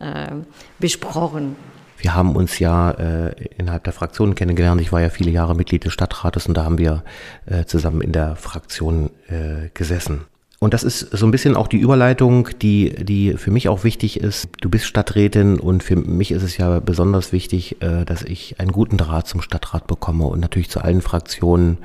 besprochen. 0.80 1.54
Wir 2.02 2.16
haben 2.16 2.34
uns 2.34 2.58
ja 2.58 2.90
äh, 2.90 3.34
innerhalb 3.56 3.84
der 3.84 3.92
Fraktion 3.92 4.34
kennengelernt. 4.34 4.80
Ich 4.80 4.90
war 4.90 5.00
ja 5.00 5.08
viele 5.08 5.30
Jahre 5.30 5.54
Mitglied 5.54 5.84
des 5.84 5.92
Stadtrates 5.92 6.46
und 6.46 6.54
da 6.54 6.64
haben 6.64 6.78
wir 6.78 7.04
äh, 7.46 7.64
zusammen 7.64 8.00
in 8.00 8.10
der 8.10 8.34
Fraktion 8.34 9.10
äh, 9.28 9.68
gesessen. 9.72 10.24
Und 10.62 10.74
das 10.74 10.84
ist 10.84 11.00
so 11.00 11.26
ein 11.26 11.32
bisschen 11.32 11.56
auch 11.56 11.66
die 11.66 11.80
Überleitung, 11.80 12.50
die, 12.62 12.90
die 12.90 13.32
für 13.32 13.50
mich 13.50 13.68
auch 13.68 13.82
wichtig 13.82 14.20
ist. 14.20 14.48
Du 14.60 14.70
bist 14.70 14.86
Stadträtin 14.86 15.58
und 15.58 15.82
für 15.82 15.96
mich 15.96 16.30
ist 16.30 16.44
es 16.44 16.56
ja 16.56 16.78
besonders 16.78 17.32
wichtig, 17.32 17.82
äh, 17.82 18.04
dass 18.04 18.22
ich 18.22 18.60
einen 18.60 18.70
guten 18.70 18.96
Draht 18.96 19.26
zum 19.26 19.42
Stadtrat 19.42 19.88
bekomme 19.88 20.24
und 20.26 20.38
natürlich 20.38 20.70
zu 20.70 20.80
allen 20.80 21.02
Fraktionen. 21.02 21.78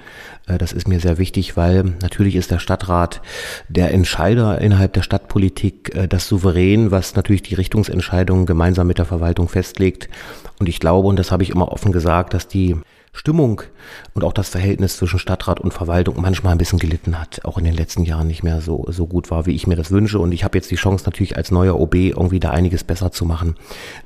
Äh, 0.45 0.59
das 0.59 0.73
ist 0.73 0.87
mir 0.87 0.99
sehr 0.99 1.17
wichtig, 1.17 1.57
weil 1.57 1.85
natürlich 2.03 2.35
ist 2.35 2.51
der 2.51 2.59
Stadtrat 2.59 3.19
der 3.67 3.91
Entscheider 3.95 4.61
innerhalb 4.61 4.93
der 4.93 5.01
Stadtpolitik, 5.01 5.95
äh, 5.95 6.07
das 6.07 6.27
Souverän, 6.27 6.91
was 6.91 7.15
natürlich 7.15 7.41
die 7.41 7.55
Richtungsentscheidungen 7.55 8.45
gemeinsam 8.45 8.85
mit 8.85 8.99
der 8.99 9.05
Verwaltung 9.05 9.49
festlegt. 9.49 10.07
Und 10.59 10.69
ich 10.69 10.79
glaube, 10.79 11.07
und 11.07 11.17
das 11.17 11.31
habe 11.31 11.41
ich 11.41 11.49
immer 11.49 11.71
offen 11.71 11.91
gesagt, 11.91 12.35
dass 12.35 12.47
die 12.47 12.75
Stimmung 13.17 13.61
und 14.13 14.23
auch 14.23 14.33
das 14.33 14.49
Verhältnis 14.49 14.97
zwischen 14.97 15.19
Stadtrat 15.19 15.59
und 15.59 15.73
Verwaltung 15.73 16.21
manchmal 16.21 16.53
ein 16.53 16.57
bisschen 16.57 16.79
gelitten 16.79 17.19
hat, 17.19 17.43
auch 17.45 17.57
in 17.57 17.63
den 17.63 17.73
letzten 17.73 18.03
Jahren 18.03 18.27
nicht 18.27 18.43
mehr 18.43 18.61
so, 18.61 18.85
so 18.89 19.07
gut 19.07 19.31
war, 19.31 19.45
wie 19.45 19.55
ich 19.55 19.67
mir 19.67 19.75
das 19.75 19.91
wünsche. 19.91 20.19
Und 20.19 20.31
ich 20.31 20.43
habe 20.43 20.57
jetzt 20.57 20.71
die 20.71 20.75
Chance 20.75 21.05
natürlich 21.05 21.35
als 21.35 21.51
neuer 21.51 21.79
OB 21.79 21.95
irgendwie 21.95 22.39
da 22.39 22.51
einiges 22.51 22.83
besser 22.83 23.11
zu 23.11 23.25
machen 23.25 23.55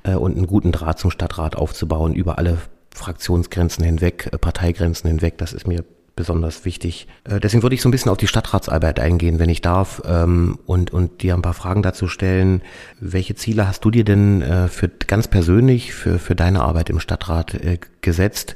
äh, 0.03 0.15
und 0.15 0.38
einen 0.38 0.48
guten 0.48 0.72
Draht 0.72 1.00
zum 1.00 1.12
Stadtrat 1.12 1.56
aufzubauen 1.56 2.13
über 2.13 2.38
alle 2.38 2.58
Fraktionsgrenzen 2.94 3.84
hinweg, 3.84 4.30
äh, 4.32 4.38
Parteigrenzen 4.38 5.10
hinweg. 5.10 5.38
Das 5.38 5.53
ist 5.53 5.68
mir 5.68 5.84
besonders 6.15 6.65
wichtig. 6.65 7.08
Äh, 7.24 7.39
deswegen 7.39 7.63
würde 7.63 7.75
ich 7.75 7.82
so 7.82 7.89
ein 7.89 7.91
bisschen 7.91 8.12
auf 8.12 8.18
die 8.18 8.27
Stadtratsarbeit 8.27 9.00
eingehen, 9.00 9.39
wenn 9.39 9.50
ich 9.50 9.62
darf, 9.62 10.01
ähm, 10.06 10.60
und, 10.65 10.91
und 10.91 11.22
dir 11.22 11.34
ein 11.34 11.41
paar 11.41 11.53
Fragen 11.53 11.82
dazu 11.82 12.08
stellen. 12.08 12.62
Welche 13.00 13.36
Ziele 13.36 13.68
hast 13.68 13.84
du 13.86 13.91
dir 13.91 14.03
denn 14.03 14.41
äh, 14.41 14.68
für 14.68 14.88
ganz 14.88 15.27
persönlich 15.27 15.94
für, 15.94 16.20
für 16.20 16.36
deine 16.36 16.62
Arbeit 16.62 16.89
im 16.89 17.00
Stadtrat 17.00 17.56
äh, 17.56 17.80
gesetzt? 18.01 18.56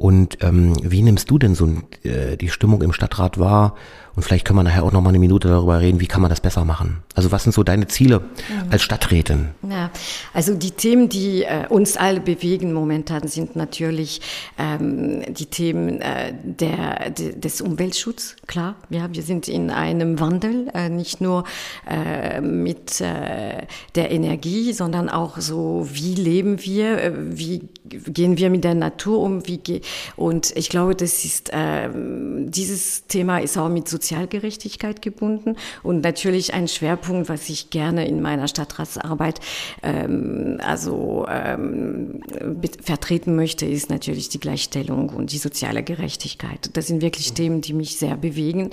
Und 0.00 0.38
ähm, 0.40 0.72
wie 0.80 1.02
nimmst 1.02 1.30
du 1.30 1.36
denn 1.36 1.54
so 1.54 1.68
äh, 2.04 2.38
die 2.38 2.48
Stimmung 2.48 2.80
im 2.80 2.94
Stadtrat 2.94 3.38
wahr? 3.38 3.74
Und 4.16 4.22
vielleicht 4.22 4.44
können 4.44 4.58
wir 4.58 4.62
nachher 4.64 4.82
auch 4.82 4.92
noch 4.92 5.00
mal 5.00 5.10
eine 5.10 5.18
Minute 5.18 5.48
darüber 5.48 5.80
reden, 5.80 6.00
wie 6.00 6.06
kann 6.06 6.20
man 6.20 6.30
das 6.30 6.40
besser 6.40 6.64
machen. 6.64 7.02
Also 7.14 7.32
was 7.32 7.44
sind 7.44 7.52
so 7.52 7.62
deine 7.62 7.86
Ziele 7.86 8.20
mhm. 8.20 8.70
als 8.70 8.82
Stadträtin? 8.82 9.48
Ja, 9.68 9.90
also 10.34 10.54
die 10.54 10.72
Themen, 10.72 11.08
die 11.08 11.44
äh, 11.44 11.66
uns 11.68 11.96
alle 11.96 12.20
bewegen 12.20 12.72
momentan, 12.72 13.28
sind 13.28 13.56
natürlich 13.56 14.20
ähm, 14.58 15.22
die 15.32 15.46
Themen 15.46 16.00
äh, 16.00 16.34
der, 16.42 17.10
de, 17.10 17.38
des 17.38 17.60
Umweltschutzes. 17.60 18.36
Klar, 18.46 18.76
ja, 18.90 19.08
wir 19.12 19.22
sind 19.22 19.48
in 19.48 19.70
einem 19.70 20.20
Wandel, 20.20 20.68
äh, 20.74 20.88
nicht 20.88 21.20
nur 21.20 21.44
äh, 21.88 22.40
mit 22.40 23.00
äh, 23.00 23.66
der 23.94 24.10
Energie, 24.10 24.72
sondern 24.72 25.08
auch 25.08 25.38
so, 25.38 25.88
wie 25.92 26.14
leben 26.14 26.62
wir, 26.64 26.98
äh, 26.98 27.12
wie 27.14 27.68
gehen 27.84 28.38
wir 28.38 28.50
mit 28.50 28.64
der 28.64 28.74
Natur 28.74 29.20
um, 29.20 29.46
wie 29.46 29.60
und 30.16 30.56
ich 30.56 30.68
glaube, 30.68 30.94
das 30.94 31.24
ist 31.24 31.50
ähm, 31.52 32.50
dieses 32.50 33.06
Thema 33.06 33.38
ist 33.38 33.56
auch 33.58 33.68
mit 33.68 33.88
Sozialgerechtigkeit 34.00 35.02
gebunden 35.02 35.56
und 35.82 36.02
natürlich 36.02 36.54
ein 36.54 36.68
Schwerpunkt, 36.68 37.28
was 37.28 37.50
ich 37.50 37.68
gerne 37.68 38.08
in 38.08 38.22
meiner 38.22 38.48
Stadtratsarbeit 38.48 39.40
ähm, 39.82 40.58
also 40.64 41.26
ähm, 41.28 42.22
vertreten 42.82 43.36
möchte, 43.36 43.66
ist 43.66 43.90
natürlich 43.90 44.30
die 44.30 44.40
Gleichstellung 44.40 45.10
und 45.10 45.32
die 45.32 45.38
soziale 45.38 45.82
Gerechtigkeit. 45.82 46.70
Das 46.72 46.86
sind 46.86 47.02
wirklich 47.02 47.34
Themen, 47.34 47.60
die 47.60 47.74
mich 47.74 47.96
sehr 47.96 48.16
bewegen 48.16 48.70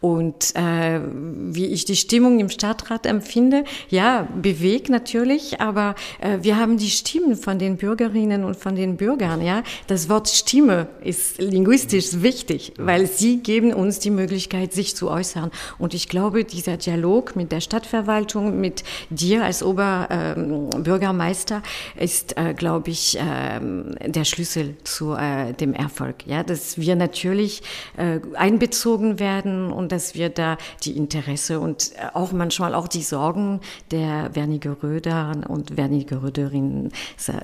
und 0.00 0.56
äh, 0.56 1.00
wie 1.12 1.66
ich 1.66 1.84
die 1.84 1.96
Stimmung 1.96 2.40
im 2.40 2.48
Stadtrat 2.48 3.04
empfinde, 3.04 3.64
ja, 3.90 4.26
bewegt 4.40 4.88
natürlich, 4.88 5.60
aber 5.60 5.94
äh, 6.20 6.38
wir 6.40 6.56
haben 6.56 6.78
die 6.78 6.90
Stimmen 6.90 7.36
von 7.36 7.58
den 7.58 7.76
Bürgerinnen 7.76 8.44
und 8.44 8.56
von 8.56 8.76
den 8.76 8.96
Bürgern, 8.96 9.42
ja. 9.42 9.62
Das 9.88 10.08
Wort 10.08 10.28
Stimme 10.28 10.88
ist 11.04 11.38
linguistisch 11.38 12.22
wichtig, 12.22 12.72
weil 12.78 13.06
sie 13.06 13.40
geben 13.40 13.74
uns 13.74 13.98
die 13.98 14.10
Möglichkeit, 14.10 14.69
Möglichkeit, 14.70 14.72
sich 14.72 14.96
zu 14.96 15.10
äußern. 15.10 15.50
Und 15.78 15.94
ich 15.94 16.08
glaube, 16.08 16.44
dieser 16.44 16.76
Dialog 16.76 17.36
mit 17.36 17.52
der 17.52 17.60
Stadtverwaltung, 17.60 18.60
mit 18.60 18.84
dir 19.10 19.44
als 19.44 19.62
Oberbürgermeister 19.62 21.56
ähm, 21.56 22.02
ist, 22.02 22.36
äh, 22.36 22.54
glaube 22.54 22.90
ich, 22.90 23.18
äh, 23.18 23.60
der 24.06 24.24
Schlüssel 24.24 24.76
zu 24.84 25.14
äh, 25.14 25.52
dem 25.52 25.74
Erfolg. 25.74 26.26
Ja, 26.26 26.42
dass 26.42 26.78
wir 26.78 26.96
natürlich 26.96 27.62
äh, 27.96 28.20
einbezogen 28.34 29.18
werden 29.18 29.72
und 29.72 29.92
dass 29.92 30.14
wir 30.14 30.28
da 30.28 30.56
die 30.84 30.96
Interesse 30.96 31.60
und 31.60 31.92
auch 32.14 32.32
manchmal 32.32 32.74
auch 32.74 32.88
die 32.88 33.02
Sorgen 33.02 33.60
der 33.90 34.34
Wernigeröder 34.34 35.32
und 35.48 35.76
Wernigeröderinnen 35.76 36.92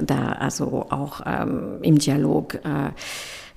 da 0.00 0.32
also 0.32 0.86
auch 0.90 1.20
ähm, 1.26 1.78
im 1.82 1.98
Dialog 1.98 2.58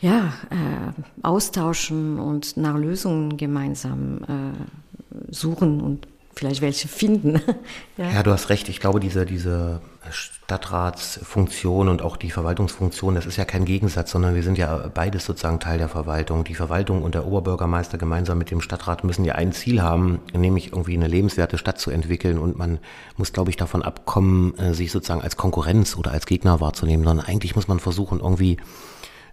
ja, 0.01 0.33
äh, 0.49 1.01
austauschen 1.23 2.19
und 2.19 2.57
nach 2.57 2.77
Lösungen 2.77 3.37
gemeinsam 3.37 4.21
äh, 4.23 5.33
suchen 5.33 5.81
und 5.81 6.07
vielleicht 6.39 6.61
welche 6.61 6.87
finden. 6.87 7.41
ja. 7.97 8.11
ja. 8.11 8.23
du 8.23 8.31
hast 8.31 8.49
recht. 8.49 8.69
Ich 8.69 8.79
glaube, 8.79 9.01
diese, 9.01 9.25
diese 9.25 9.81
Stadtratsfunktion 10.09 11.89
und 11.89 12.01
auch 12.01 12.15
die 12.15 12.31
Verwaltungsfunktion, 12.31 13.15
das 13.15 13.25
ist 13.25 13.35
ja 13.35 13.43
kein 13.43 13.65
Gegensatz, 13.65 14.11
sondern 14.11 14.35
wir 14.35 14.43
sind 14.43 14.57
ja 14.57 14.89
beides 14.93 15.25
sozusagen 15.25 15.59
Teil 15.59 15.79
der 15.79 15.89
Verwaltung. 15.89 16.45
Die 16.45 16.55
Verwaltung 16.55 17.03
und 17.03 17.13
der 17.13 17.25
Oberbürgermeister 17.25 17.97
gemeinsam 17.97 18.37
mit 18.37 18.51
dem 18.51 18.61
Stadtrat 18.61 19.03
müssen 19.03 19.25
ja 19.25 19.35
ein 19.35 19.51
Ziel 19.51 19.81
haben, 19.81 20.19
nämlich 20.33 20.71
irgendwie 20.71 20.95
eine 20.95 21.07
lebenswerte 21.07 21.57
Stadt 21.57 21.77
zu 21.77 21.91
entwickeln 21.91 22.37
und 22.37 22.57
man 22.57 22.79
muss, 23.17 23.33
glaube 23.33 23.49
ich, 23.49 23.57
davon 23.57 23.83
abkommen, 23.83 24.57
äh, 24.57 24.73
sich 24.73 24.93
sozusagen 24.93 25.21
als 25.21 25.35
Konkurrenz 25.35 25.97
oder 25.97 26.11
als 26.11 26.25
Gegner 26.25 26.61
wahrzunehmen, 26.61 27.03
sondern 27.03 27.25
eigentlich 27.25 27.57
muss 27.57 27.67
man 27.67 27.79
versuchen, 27.79 28.21
irgendwie 28.21 28.57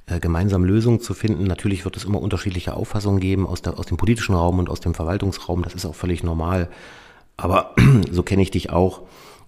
äh, 0.07 0.21
gemeinsam 0.21 0.65
Lösungen 0.65 1.01
zu 1.01 1.15
finden. 1.15 1.45
Natürlich 1.45 1.85
wird 1.85 1.97
es 1.97 2.05
immer 2.05 2.23
unterschiedliche 2.23 2.75
Auffassungen 2.75 3.21
geben 3.21 3.47
aus, 3.47 3.63
der, 3.63 3.79
aus 3.79 3.87
dem 3.87 3.97
politischen 3.97 4.35
Raum 4.35 4.61
und 4.61 4.71
aus 4.71 4.81
dem 4.81 4.95
Verwaltungsraum. 4.95 5.63
Das 5.63 5.75
ist 5.75 5.85
auch 5.85 5.97
völlig 5.97 6.23
normal. 6.23 6.69
Aber 7.37 7.75
so 8.11 8.23
kenne 8.23 8.43
ich 8.43 8.51
dich 8.51 8.71
auch. 8.71 9.03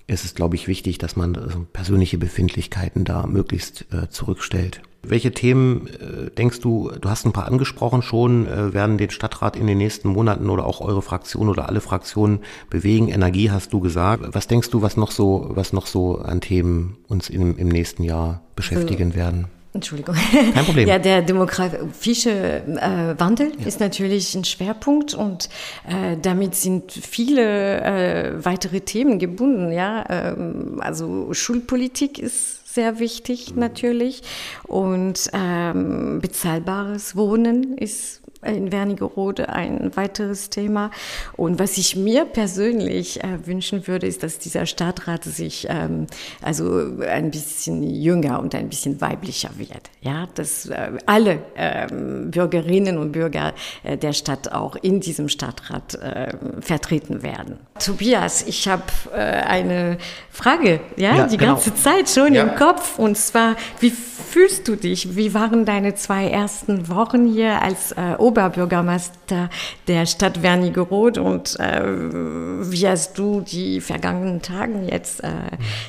Es 0.08 0.24
ist, 0.24 0.36
glaube 0.36 0.56
ich, 0.56 0.66
wichtig, 0.66 0.98
dass 0.98 1.16
man 1.16 1.66
persönliche 1.72 2.18
Befindlichkeiten 2.18 3.04
da 3.04 3.26
möglichst 3.26 3.86
äh, 3.92 4.08
zurückstellt. 4.08 4.80
Welche 5.02 5.32
Themen 5.32 5.86
äh, 5.86 6.30
denkst 6.30 6.60
du, 6.60 6.90
du 7.00 7.08
hast 7.08 7.24
ein 7.24 7.32
paar 7.32 7.46
angesprochen 7.46 8.02
schon, 8.02 8.46
äh, 8.46 8.74
werden 8.74 8.98
den 8.98 9.10
Stadtrat 9.10 9.54
in 9.54 9.66
den 9.66 9.78
nächsten 9.78 10.08
Monaten 10.08 10.50
oder 10.50 10.66
auch 10.66 10.80
eure 10.80 11.02
Fraktion 11.02 11.48
oder 11.48 11.68
alle 11.68 11.80
Fraktionen 11.80 12.40
bewegen? 12.68 13.08
Energie 13.08 13.50
hast 13.50 13.72
du 13.72 13.80
gesagt. 13.80 14.24
Was 14.32 14.48
denkst 14.48 14.70
du, 14.70 14.82
was 14.82 14.96
noch 14.96 15.12
so, 15.12 15.50
was 15.50 15.72
noch 15.72 15.86
so 15.86 16.18
an 16.18 16.40
Themen 16.40 16.96
uns 17.06 17.30
im, 17.30 17.56
im 17.58 17.68
nächsten 17.68 18.02
Jahr 18.02 18.42
beschäftigen 18.56 19.14
werden? 19.14 19.46
Entschuldigung. 19.74 20.14
Kein 20.54 20.64
Problem. 20.64 20.88
Ja, 20.88 20.98
der 20.98 21.22
demografische 21.22 22.30
äh, 22.30 23.20
Wandel 23.20 23.52
ja. 23.58 23.66
ist 23.66 23.80
natürlich 23.80 24.34
ein 24.34 24.44
Schwerpunkt 24.44 25.14
und 25.14 25.48
äh, 25.86 26.16
damit 26.20 26.54
sind 26.54 26.92
viele 26.92 27.80
äh, 27.82 28.44
weitere 28.44 28.80
Themen 28.80 29.18
gebunden. 29.18 29.70
Ja, 29.70 30.04
ähm, 30.08 30.80
also 30.80 31.34
Schulpolitik 31.34 32.18
ist 32.18 32.74
sehr 32.74 32.98
wichtig 32.98 33.54
mhm. 33.54 33.60
natürlich 33.60 34.22
und 34.64 35.30
ähm, 35.32 36.20
bezahlbares 36.20 37.14
Wohnen 37.14 37.76
ist 37.76 38.22
in 38.42 38.70
Wernigerode 38.72 39.48
ein 39.48 39.96
weiteres 39.96 40.50
Thema. 40.50 40.90
Und 41.36 41.58
was 41.58 41.76
ich 41.76 41.96
mir 41.96 42.24
persönlich 42.24 43.22
äh, 43.22 43.46
wünschen 43.46 43.86
würde, 43.86 44.06
ist, 44.06 44.22
dass 44.22 44.38
dieser 44.38 44.66
Stadtrat 44.66 45.24
sich 45.24 45.66
ähm, 45.68 46.06
also 46.42 46.80
ein 47.06 47.30
bisschen 47.30 47.82
jünger 47.82 48.40
und 48.40 48.54
ein 48.54 48.68
bisschen 48.68 49.00
weiblicher 49.00 49.50
wird. 49.56 49.90
Ja, 50.00 50.28
dass 50.34 50.66
äh, 50.66 50.92
alle 51.06 51.40
ähm, 51.56 52.30
Bürgerinnen 52.30 52.98
und 52.98 53.12
Bürger 53.12 53.54
äh, 53.82 53.96
der 53.96 54.12
Stadt 54.12 54.52
auch 54.52 54.76
in 54.76 55.00
diesem 55.00 55.28
Stadtrat 55.28 55.94
äh, 55.94 56.32
vertreten 56.60 57.22
werden. 57.22 57.58
Tobias, 57.84 58.42
ich 58.46 58.68
habe 58.68 58.84
äh, 59.12 59.18
eine 59.18 59.98
Frage, 60.30 60.80
ja, 60.96 61.16
ja 61.16 61.26
die 61.26 61.36
genau. 61.36 61.54
ganze 61.54 61.74
Zeit 61.74 62.08
schon 62.08 62.34
ja. 62.34 62.42
im 62.42 62.54
Kopf. 62.54 62.98
Und 62.98 63.16
zwar, 63.16 63.56
wie 63.80 63.90
fühlst 63.90 64.68
du 64.68 64.76
dich? 64.76 65.16
Wie 65.16 65.34
waren 65.34 65.64
deine 65.64 65.94
zwei 65.94 66.28
ersten 66.28 66.88
Wochen 66.88 67.26
hier 67.26 67.62
als 67.62 67.92
äh, 67.92 68.14
Oberbürgermeister 68.28 69.48
der 69.86 70.04
Stadt 70.04 70.42
Wernigerode 70.42 71.22
und 71.22 71.58
äh, 71.58 71.82
wie 71.82 72.86
hast 72.86 73.18
du 73.18 73.40
die 73.40 73.80
vergangenen 73.80 74.42
Tage 74.42 74.86
jetzt 74.90 75.24
äh, 75.24 75.30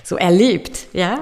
so 0.03 0.15
erlebt? 0.15 0.87
Ja? 0.93 1.19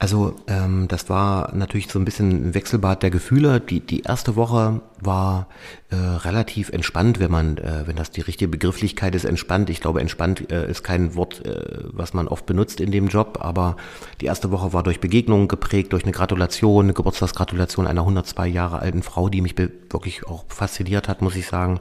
Also 0.00 0.34
ähm, 0.48 0.88
das 0.88 1.08
war 1.08 1.54
natürlich 1.54 1.88
so 1.88 2.00
ein 2.00 2.04
bisschen 2.04 2.48
ein 2.48 2.54
Wechselbad 2.54 3.04
der 3.04 3.10
Gefühle. 3.10 3.60
Die, 3.60 3.78
die 3.78 4.00
erste 4.00 4.34
Woche 4.34 4.80
war 5.04 5.48
äh, 5.90 5.96
relativ 5.96 6.70
entspannt, 6.70 7.20
wenn 7.20 7.30
man, 7.30 7.58
äh, 7.58 7.86
wenn 7.86 7.96
das 7.96 8.10
die 8.10 8.20
richtige 8.20 8.48
Begrifflichkeit 8.48 9.14
ist, 9.14 9.24
entspannt. 9.24 9.70
Ich 9.70 9.80
glaube, 9.80 10.00
entspannt 10.00 10.50
äh, 10.50 10.70
ist 10.70 10.82
kein 10.82 11.14
Wort, 11.14 11.44
äh, 11.44 11.84
was 11.92 12.14
man 12.14 12.28
oft 12.28 12.46
benutzt 12.46 12.80
in 12.80 12.90
dem 12.90 13.08
Job, 13.08 13.38
aber 13.40 13.76
die 14.20 14.26
erste 14.26 14.50
Woche 14.50 14.72
war 14.72 14.82
durch 14.82 15.00
Begegnungen 15.00 15.48
geprägt, 15.48 15.92
durch 15.92 16.04
eine 16.04 16.12
Gratulation, 16.12 16.86
eine 16.86 16.94
Geburtstagsgratulation 16.94 17.86
einer 17.86 18.02
102 18.02 18.48
Jahre 18.48 18.78
alten 18.78 19.02
Frau, 19.02 19.28
die 19.28 19.40
mich 19.40 19.56
wirklich 19.58 20.26
auch 20.26 20.44
fasziniert 20.48 21.08
hat, 21.08 21.22
muss 21.22 21.36
ich 21.36 21.46
sagen. 21.46 21.80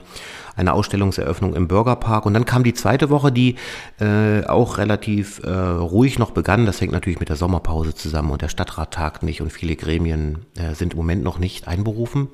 Eine 0.55 0.73
Ausstellungseröffnung 0.73 1.55
im 1.55 1.67
Bürgerpark. 1.67 2.25
Und 2.25 2.33
dann 2.33 2.45
kam 2.45 2.63
die 2.63 2.73
zweite 2.73 3.09
Woche, 3.09 3.31
die 3.31 3.55
äh, 3.99 4.45
auch 4.45 4.77
relativ 4.77 5.41
äh, 5.43 5.49
ruhig 5.49 6.19
noch 6.19 6.31
begann. 6.31 6.65
Das 6.65 6.81
hängt 6.81 6.91
natürlich 6.91 7.19
mit 7.19 7.29
der 7.29 7.37
Sommerpause 7.37 7.95
zusammen 7.95 8.31
und 8.31 8.41
der 8.41 8.49
Stadtrat 8.49 8.93
tagt 8.93 9.23
nicht 9.23 9.41
und 9.41 9.51
viele 9.51 9.75
Gremien 9.75 10.45
äh, 10.57 10.75
sind 10.75 10.93
im 10.93 10.97
Moment 10.97 11.23
noch 11.23 11.39
nicht 11.39 11.67
einberufen. 11.67 12.27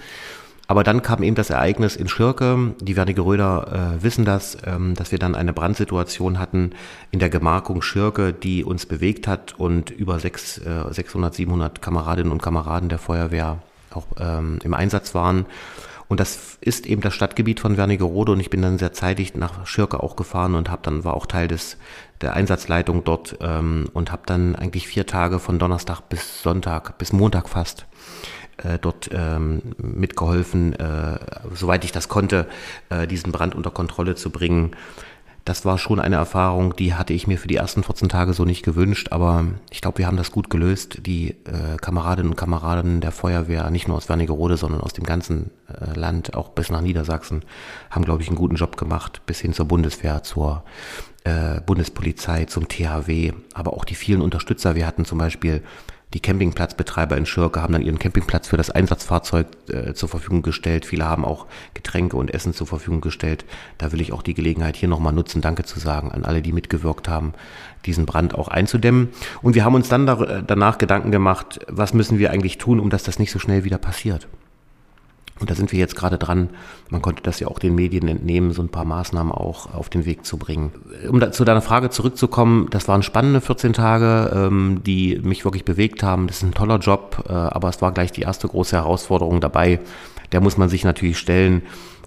Aber 0.67 0.83
dann 0.83 1.01
kam 1.01 1.23
eben 1.23 1.35
das 1.35 1.49
Ereignis 1.49 1.95
in 1.95 2.09
Schirke. 2.09 2.75
Die 2.81 2.97
Wernigeröder 2.97 3.97
äh, 3.99 4.03
wissen 4.03 4.25
das, 4.25 4.57
ähm, 4.65 4.95
dass 4.95 5.13
wir 5.13 5.19
dann 5.19 5.33
eine 5.33 5.53
Brandsituation 5.53 6.39
hatten 6.39 6.71
in 7.11 7.19
der 7.19 7.29
Gemarkung 7.29 7.81
Schirke, 7.81 8.33
die 8.33 8.65
uns 8.65 8.85
bewegt 8.85 9.27
hat 9.27 9.57
und 9.57 9.91
über 9.91 10.19
sechs, 10.19 10.57
äh, 10.57 10.83
600, 10.91 11.33
700 11.33 11.81
Kameradinnen 11.81 12.33
und 12.33 12.41
Kameraden 12.41 12.89
der 12.89 12.99
Feuerwehr 12.99 13.59
auch 13.93 14.07
ähm, 14.19 14.59
im 14.63 14.73
Einsatz 14.73 15.15
waren. 15.15 15.45
Und 16.09 16.19
das 16.21 16.57
ist 16.61 16.85
eben 16.85 17.01
das 17.01 17.13
Stadtgebiet 17.13 17.59
von 17.59 17.75
Wernigerode 17.75 18.31
und 18.31 18.39
ich 18.39 18.49
bin 18.49 18.61
dann 18.61 18.77
sehr 18.77 18.93
zeitig 18.93 19.35
nach 19.35 19.65
Schirke 19.67 20.01
auch 20.01 20.15
gefahren 20.15 20.55
und 20.55 20.69
habe 20.69 20.81
dann 20.83 21.03
war 21.03 21.13
auch 21.13 21.25
Teil 21.25 21.47
des 21.49 21.77
der 22.21 22.33
Einsatzleitung 22.33 23.03
dort 23.03 23.37
ähm, 23.41 23.89
und 23.93 24.11
habe 24.11 24.23
dann 24.25 24.55
eigentlich 24.55 24.87
vier 24.87 25.05
Tage 25.05 25.39
von 25.39 25.59
Donnerstag 25.59 26.01
bis 26.09 26.41
Sonntag 26.41 26.97
bis 26.97 27.11
Montag 27.11 27.49
fast 27.49 27.85
äh, 28.57 28.79
dort 28.79 29.09
ähm, 29.13 29.61
mitgeholfen, 29.77 30.73
äh, 30.73 31.19
soweit 31.53 31.83
ich 31.83 31.91
das 31.91 32.09
konnte, 32.09 32.47
äh, 32.89 33.07
diesen 33.07 33.31
Brand 33.31 33.55
unter 33.55 33.71
Kontrolle 33.71 34.15
zu 34.15 34.29
bringen. 34.29 34.71
das 35.45 35.63
war 35.63 35.77
schon 35.77 36.01
eine 36.01 36.17
Erfahrung, 36.17 36.75
die 36.75 36.93
hatte 36.95 37.13
ich 37.13 37.25
mir 37.25 37.37
für 37.37 37.47
die 37.47 37.55
ersten 37.55 37.81
14 37.81 38.09
Tage 38.09 38.33
so 38.33 38.43
nicht 38.43 38.63
gewünscht, 38.63 39.09
aber 39.11 39.45
ich 39.71 39.79
glaube, 39.79 39.99
wir 39.99 40.07
haben 40.07 40.17
das 40.17 40.33
gut 40.33 40.49
gelöst. 40.49 41.05
Die 41.05 41.29
äh, 41.45 41.77
Kameradinnen 41.79 42.31
und 42.31 42.35
Kameraden 42.35 42.99
der 42.99 43.13
Feuerwehr, 43.13 43.69
nicht 43.69 43.87
nur 43.87 43.95
aus 43.95 44.09
Wernigerode, 44.09 44.57
sondern 44.57 44.81
aus 44.81 44.91
dem 44.91 45.05
ganzen 45.05 45.51
äh, 45.69 45.97
Land, 45.97 46.33
auch 46.33 46.49
bis 46.49 46.69
nach 46.69 46.81
Niedersachsen, 46.81 47.43
haben, 47.89 48.03
glaube 48.03 48.23
ich, 48.23 48.27
einen 48.27 48.35
guten 48.35 48.55
Job 48.55 48.75
gemacht, 48.75 49.21
bis 49.25 49.39
hin 49.39 49.53
zur 49.53 49.67
Bundeswehr, 49.67 50.21
zur 50.21 50.65
äh, 51.23 51.61
Bundespolizei, 51.61 52.45
zum 52.45 52.67
THW, 52.67 53.31
aber 53.53 53.73
auch 53.73 53.85
die 53.85 53.95
vielen 53.95 54.21
Unterstützer. 54.21 54.75
Wir 54.75 54.87
hatten 54.87 55.05
zum 55.05 55.17
Beispiel 55.17 55.61
die 56.13 56.21
Campingplatzbetreiber 56.21 57.17
in 57.17 57.25
Schirke 57.25 57.61
haben 57.61 57.73
dann 57.73 57.81
ihren 57.81 57.99
Campingplatz 57.99 58.47
für 58.47 58.55
das 58.55 58.69
Einsatzfahrzeug 58.69 59.47
äh, 59.69 59.93
zur 59.93 60.07
Verfügung 60.07 60.41
gestellt. 60.41 60.85
Viele 60.85 61.05
haben 61.05 61.25
auch 61.25 61.47
Getränke 61.73 62.15
und 62.15 62.33
Essen 62.33 62.53
zur 62.53 62.65
Verfügung 62.65 63.01
gestellt. 63.01 63.43
Da 63.77 63.91
will 63.91 63.99
ich 63.99 64.13
auch 64.13 64.21
die 64.21 64.33
Gelegenheit 64.33 64.77
hier 64.77 64.87
nochmal 64.87 65.11
nutzen, 65.11 65.41
Danke 65.41 65.65
zu 65.65 65.79
sagen 65.79 66.11
an 66.11 66.23
alle, 66.23 66.41
die 66.41 66.53
mitgewirkt 66.53 67.09
haben, 67.09 67.33
diesen 67.85 68.05
Brand 68.05 68.35
auch 68.35 68.47
einzudämmen. 68.47 69.09
Und 69.41 69.55
wir 69.55 69.65
haben 69.65 69.75
uns 69.75 69.89
dann 69.89 70.05
da, 70.05 70.21
äh, 70.21 70.43
danach 70.47 70.77
Gedanken 70.77 71.11
gemacht, 71.11 71.59
was 71.67 71.93
müssen 71.93 72.19
wir 72.19 72.31
eigentlich 72.31 72.57
tun, 72.57 72.79
um 72.79 72.89
dass 72.89 73.03
das 73.03 73.19
nicht 73.19 73.31
so 73.31 73.39
schnell 73.39 73.65
wieder 73.65 73.77
passiert. 73.77 74.29
Und 75.39 75.49
da 75.49 75.55
sind 75.55 75.71
wir 75.71 75.79
jetzt 75.79 75.95
gerade 75.95 76.17
dran, 76.17 76.49
man 76.89 77.01
konnte 77.01 77.23
das 77.23 77.39
ja 77.39 77.47
auch 77.47 77.59
den 77.59 77.75
Medien 77.75 78.07
entnehmen, 78.07 78.51
so 78.51 78.61
ein 78.61 78.69
paar 78.69 78.85
Maßnahmen 78.85 79.31
auch 79.31 79.73
auf 79.73 79.89
den 79.89 80.05
Weg 80.05 80.25
zu 80.25 80.37
bringen. 80.37 80.71
Um 81.09 81.19
da, 81.19 81.31
zu 81.31 81.45
deiner 81.45 81.61
Frage 81.61 81.89
zurückzukommen, 81.89 82.67
das 82.69 82.87
waren 82.87 83.03
spannende 83.03 83.41
14 83.41 83.73
Tage, 83.73 84.31
ähm, 84.33 84.81
die 84.85 85.19
mich 85.21 85.45
wirklich 85.45 85.65
bewegt 85.65 86.03
haben. 86.03 86.27
Das 86.27 86.37
ist 86.37 86.43
ein 86.43 86.53
toller 86.53 86.79
Job, 86.79 87.25
äh, 87.27 87.33
aber 87.33 87.69
es 87.69 87.81
war 87.81 87.91
gleich 87.91 88.11
die 88.11 88.21
erste 88.21 88.47
große 88.47 88.75
Herausforderung 88.75 89.41
dabei. 89.41 89.79
Der 90.31 90.41
muss 90.41 90.57
man 90.57 90.69
sich 90.69 90.83
natürlich 90.83 91.17
stellen. 91.17 91.61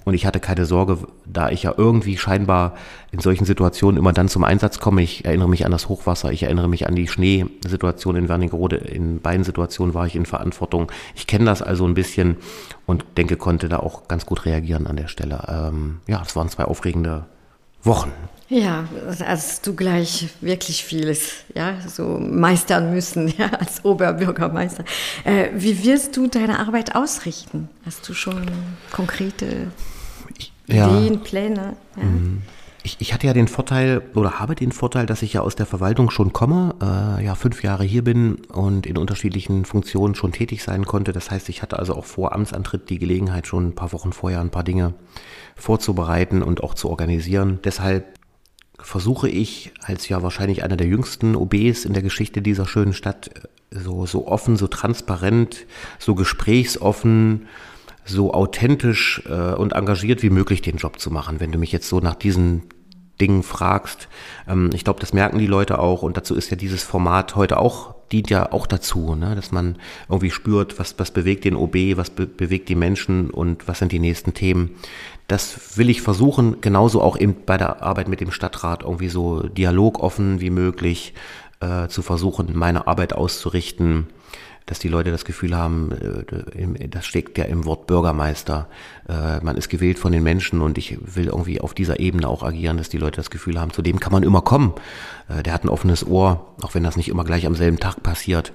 Und 0.05 0.15
ich 0.15 0.25
hatte 0.25 0.41
keine 0.41 0.65
Sorge, 0.65 0.99
da 1.27 1.51
ich 1.51 1.65
ja 1.65 1.75
irgendwie 1.77 2.17
scheinbar 2.17 2.75
in 3.13 3.21
solchen 3.21 3.45
Situationen 3.45 3.99
immer 3.99 4.13
dann 4.13 4.29
zum 4.29 4.45
Einsatz 4.45 4.79
komme. 4.79 5.03
Ich 5.03 5.25
erinnere 5.25 5.49
mich 5.49 5.67
an 5.67 5.73
das 5.73 5.89
Hochwasser, 5.89 6.33
ich 6.33 6.43
erinnere 6.43 6.69
mich 6.69 6.87
an 6.87 6.95
die 6.95 7.07
Schneesituation 7.07 8.17
in 8.17 8.29
Wernigerode. 8.29 8.77
In 8.77 9.21
beiden 9.21 9.45
Situationen 9.45 9.95
war 9.95 10.07
ich 10.07 10.17
in 10.17 10.27
Verantwortung. 10.27 10.91
Ich 11.15 11.27
kenne 11.27 11.45
das 11.45 11.61
also 11.61 11.87
ein 11.87 11.95
bisschen 11.95 12.37
und 12.87 13.05
denke, 13.17 13.37
konnte 13.37 13.69
da 13.69 13.79
auch 13.79 14.09
ganz 14.09 14.25
gut 14.25 14.47
reagieren 14.47 14.87
an 14.87 14.97
der 14.97 15.09
Stelle. 15.09 15.45
Ähm, 15.49 16.01
ja, 16.07 16.23
es 16.25 16.35
waren 16.35 16.49
zwei 16.49 16.65
aufregende 16.65 17.27
Wochen. 17.83 18.13
Ja, 18.51 18.89
hast 19.25 19.65
du 19.65 19.77
gleich 19.77 20.29
wirklich 20.41 20.85
vieles, 20.85 21.45
ja, 21.55 21.77
so 21.87 22.19
meistern 22.19 22.93
müssen, 22.93 23.29
ja, 23.39 23.47
als 23.47 23.85
Oberbürgermeister. 23.85 24.85
Äh, 25.23 25.51
wie 25.55 25.85
wirst 25.85 26.17
du 26.17 26.27
deine 26.27 26.59
Arbeit 26.59 26.97
ausrichten? 26.97 27.69
Hast 27.87 28.09
du 28.09 28.13
schon 28.13 28.51
konkrete 28.91 29.69
ja. 30.67 30.89
Ideen, 30.89 31.21
Pläne? 31.21 31.77
Ja. 31.97 32.03
Mhm. 32.03 32.43
Ich, 32.83 32.97
ich, 32.99 33.13
hatte 33.13 33.27
ja 33.27 33.35
den 33.35 33.47
Vorteil 33.47 34.01
oder 34.15 34.41
habe 34.41 34.55
den 34.55 34.73
Vorteil, 34.73 35.05
dass 35.05 35.21
ich 35.21 35.35
ja 35.35 35.43
aus 35.43 35.55
der 35.55 35.67
Verwaltung 35.67 36.11
schon 36.11 36.33
komme, 36.33 36.75
äh, 36.81 37.25
ja 37.25 37.35
fünf 37.35 37.63
Jahre 37.63 37.85
hier 37.85 38.03
bin 38.03 38.37
und 38.47 38.87
in 38.87 38.97
unterschiedlichen 38.97 39.67
Funktionen 39.67 40.15
schon 40.15 40.33
tätig 40.33 40.63
sein 40.63 40.87
konnte. 40.87 41.13
Das 41.13 41.31
heißt, 41.31 41.51
ich 41.51 41.61
hatte 41.61 41.79
also 41.79 41.95
auch 41.95 42.07
vor 42.07 42.33
Amtsantritt 42.33 42.89
die 42.89 42.99
Gelegenheit, 42.99 43.47
schon 43.47 43.69
ein 43.69 43.75
paar 43.75 43.93
Wochen 43.93 44.15
vorher 44.15 44.41
ein 44.41 44.51
paar 44.51 44.65
Dinge 44.65 44.95
vorzubereiten 45.57 46.43
und 46.43 46.65
auch 46.65 46.73
zu 46.73 46.89
organisieren. 46.89 47.59
Deshalb 47.63 48.19
versuche 48.83 49.29
ich 49.29 49.73
als 49.83 50.09
ja 50.09 50.23
wahrscheinlich 50.23 50.63
einer 50.63 50.77
der 50.77 50.87
jüngsten 50.87 51.37
OBs 51.37 51.85
in 51.85 51.93
der 51.93 52.03
Geschichte 52.03 52.43
dieser 52.43 52.67
schönen 52.67 52.93
Stadt 52.93 53.31
so, 53.71 54.07
so 54.07 54.27
offen, 54.27 54.57
so 54.57 54.67
transparent, 54.67 55.67
so 55.99 56.15
gesprächsoffen, 56.15 57.47
so 58.05 58.35
authentisch 58.35 59.23
äh, 59.29 59.55
und 59.55 59.73
engagiert 59.73 60.23
wie 60.23 60.31
möglich 60.31 60.63
den 60.63 60.77
Job 60.77 60.99
zu 60.99 61.11
machen. 61.11 61.41
Wenn 61.41 61.53
du 61.53 61.59
mich 61.59 61.73
jetzt 61.73 61.89
so 61.89 62.01
nach 62.01 62.15
diesen 62.15 62.63
Dingen 63.21 63.43
fragst, 63.43 64.09
ähm, 64.49 64.71
ich 64.75 64.85
glaube, 64.85 65.01
das 65.01 65.13
merken 65.13 65.39
die 65.39 65.47
Leute 65.47 65.79
auch 65.79 66.03
und 66.03 66.17
dazu 66.17 66.35
ist 66.35 66.51
ja 66.51 66.57
dieses 66.57 66.83
Format 66.83 67.37
heute 67.37 67.59
auch 67.59 67.95
dient 68.13 68.31
ja 68.31 68.53
auch 68.53 68.67
dazu, 68.67 69.15
ne, 69.15 69.35
dass 69.35 69.53
man 69.53 69.77
irgendwie 70.09 70.31
spürt, 70.31 70.79
was, 70.79 70.99
was 70.99 71.11
bewegt 71.11 71.45
den 71.45 71.55
OB, 71.55 71.77
was 71.97 72.11
be 72.11 72.27
bewegt 72.27 72.69
die 72.69 72.75
Menschen 72.75 73.31
und 73.31 73.69
was 73.69 73.79
sind 73.79 73.93
die 73.93 73.99
nächsten 73.99 74.35
Themen. 74.35 74.71
Das 75.31 75.79
will 75.79 75.91
ich 75.91 76.03
versuchen, 76.03 76.61
genauso 76.61 77.01
auch 77.01 77.17
eben 77.17 77.37
bei 77.47 77.57
der 77.57 77.85
Arbeit 77.85 78.09
mit 78.09 78.21
dem 78.21 78.33
Stadtrat 78.33 78.83
irgendwie 78.83 79.09
so 79.09 79.45
dialogoffen 79.45 80.41
wie 80.41 80.51
möglich 80.51 81.15
äh, 81.61 81.87
zu 81.87 82.03
versuchen, 82.03 82.49
meine 82.55 82.89
Arbeit 82.89 83.13
auszurichten, 83.13 84.09
dass 84.67 84.81
die 84.81 84.89
Leute 84.89 85.13
das 85.13 85.25
Gefühl 85.25 85.57
haben, 85.57 85.93
äh, 85.93 86.89
das 86.89 87.07
steckt 87.07 87.39
ja 87.39 87.45
im 87.45 87.65
Wort 87.65 87.87
Bürgermeister. 87.87 88.67
Äh, 89.09 89.39
man 89.45 89.57
ist 89.57 89.69
gewählt 89.69 90.01
von 90.01 90.11
den 90.11 90.25
Menschen 90.25 90.61
und 90.61 90.77
ich 90.79 90.99
will 91.01 91.27
irgendwie 91.27 91.61
auf 91.61 91.75
dieser 91.75 92.01
Ebene 92.01 92.27
auch 92.27 92.43
agieren, 92.43 92.77
dass 92.77 92.89
die 92.89 92.99
Leute 92.99 93.19
das 93.19 93.31
Gefühl 93.31 93.61
haben, 93.61 93.73
zu 93.73 93.83
dem 93.83 94.01
kann 94.01 94.13
man 94.13 94.25
immer 94.25 94.43
kommen. 94.43 94.75
Äh, 95.29 95.45
der 95.45 95.53
hat 95.53 95.63
ein 95.63 95.69
offenes 95.69 96.05
Ohr, 96.05 96.45
auch 96.61 96.75
wenn 96.75 96.83
das 96.83 96.97
nicht 96.97 97.09
immer 97.09 97.23
gleich 97.23 97.47
am 97.47 97.55
selben 97.55 97.79
Tag 97.79 98.03
passiert. 98.03 98.53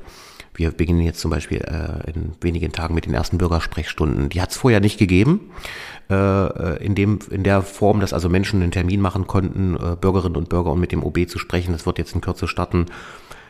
Wir 0.55 0.71
beginnen 0.71 1.01
jetzt 1.01 1.19
zum 1.19 1.31
Beispiel 1.31 1.59
äh, 1.59 2.09
in 2.09 2.33
wenigen 2.41 2.71
Tagen 2.71 2.95
mit 2.95 3.05
den 3.05 3.13
ersten 3.13 3.37
Bürgersprechstunden. 3.37 4.29
Die 4.29 4.41
hat 4.41 4.51
es 4.51 4.57
vorher 4.57 4.79
nicht 4.79 4.97
gegeben, 4.97 5.51
äh, 6.09 6.83
in, 6.83 6.95
dem, 6.95 7.19
in 7.29 7.43
der 7.43 7.61
Form, 7.61 7.99
dass 7.99 8.13
also 8.13 8.29
Menschen 8.29 8.61
einen 8.61 8.71
Termin 8.71 9.01
machen 9.01 9.27
konnten, 9.27 9.75
äh, 9.75 9.95
Bürgerinnen 9.99 10.37
und 10.37 10.49
Bürger, 10.49 10.71
um 10.71 10.79
mit 10.79 10.91
dem 10.91 11.03
OB 11.03 11.27
zu 11.27 11.39
sprechen. 11.39 11.73
Das 11.73 11.85
wird 11.85 11.97
jetzt 11.97 12.15
in 12.15 12.21
Kürze 12.21 12.47
starten. 12.47 12.85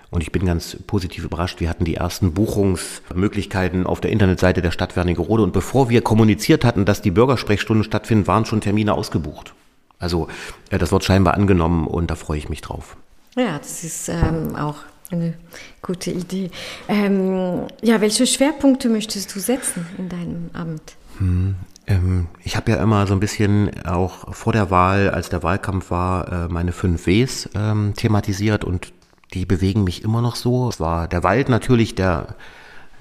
Und 0.10 0.22
ich 0.22 0.32
bin 0.32 0.46
ganz 0.46 0.78
positiv 0.88 1.26
überrascht. 1.26 1.60
Wir 1.60 1.70
hatten 1.70 1.86
die 1.86 1.96
ersten 1.96 2.34
Buchungsmöglichkeiten 2.34 3.86
auf 3.86 4.02
der 4.02 4.12
Internetseite 4.12 4.62
der 4.62 4.72
Stadt 4.72 4.96
Wernigerode. 4.96 5.44
Und 5.44 5.54
bevor 5.54 5.90
wir 5.90 6.02
kommuniziert 6.02 6.66
hatten, 6.66 6.86
dass 6.86 7.02
die 7.02 7.12
Bürgersprechstunden 7.12 7.84
stattfinden, 7.84 8.28
waren 8.28 8.46
schon 8.46 8.62
Termine 8.62 8.94
ausgebucht. 8.94 9.54
Also 10.00 10.28
äh, 10.72 10.78
das 10.78 10.92
wird 10.92 11.04
scheinbar 11.04 11.36
angenommen 11.36 11.88
und 11.88 12.10
da 12.10 12.16
freue 12.16 12.38
ich 12.38 12.50
mich 12.50 12.62
drauf. 12.62 12.98
Ja, 13.36 13.58
das 13.58 13.84
ist 13.84 14.10
ähm, 14.10 14.56
auch 14.56 14.78
eine 15.12 15.34
gute 15.82 16.12
Idee. 16.12 16.50
Ähm, 16.88 17.68
ja, 17.82 18.02
welche 18.02 18.26
Schwerpunkte 18.26 18.90
möchtest 18.90 19.36
du 19.36 19.40
setzen 19.40 19.86
in 19.98 20.10
deinem 20.10 20.50
Amt? 20.54 20.96
Hm, 21.18 21.56
ähm, 21.88 22.28
ich 22.44 22.56
habe 22.56 22.72
ja 22.72 22.78
immer 22.78 23.06
so 23.08 23.14
ein 23.14 23.20
bisschen 23.20 23.86
auch 23.86 24.34
vor 24.34 24.54
der 24.54 24.72
Wahl, 24.72 25.10
als 25.10 25.30
der 25.30 25.44
Wahlkampf 25.44 25.92
war, 25.92 26.32
äh, 26.32 26.48
meine 26.50 26.72
fünf 26.72 27.06
Ws 27.06 27.50
ähm, 27.56 27.94
thematisiert 27.96 28.64
und 28.64 28.92
die 29.34 29.46
bewegen 29.46 29.84
mich 29.84 30.04
immer 30.04 30.22
noch 30.22 30.36
so. 30.36 30.70
Es 30.70 30.80
war 30.80 31.08
der 31.08 31.24
Wald 31.24 31.50
natürlich, 31.50 31.96
der 31.96 32.36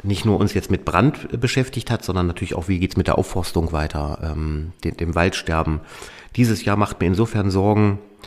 nicht 0.02 0.24
nur 0.24 0.38
uns 0.38 0.52
jetzt 0.52 0.70
mit 0.70 0.84
Brand 0.84 1.40
beschäftigt 1.40 1.90
hat, 1.90 2.04
sondern 2.04 2.26
natürlich 2.26 2.54
auch, 2.54 2.68
wie 2.68 2.78
geht's 2.78 2.96
mit 2.96 3.06
der 3.06 3.16
Aufforstung 3.16 3.72
weiter, 3.72 4.18
ähm, 4.22 4.72
dem, 4.84 4.96
dem 4.96 5.14
Waldsterben. 5.14 5.80
Dieses 6.36 6.64
Jahr 6.64 6.76
macht 6.76 7.00
mir 7.00 7.06
insofern 7.06 7.50
Sorgen, 7.50 7.98
äh, 7.98 8.24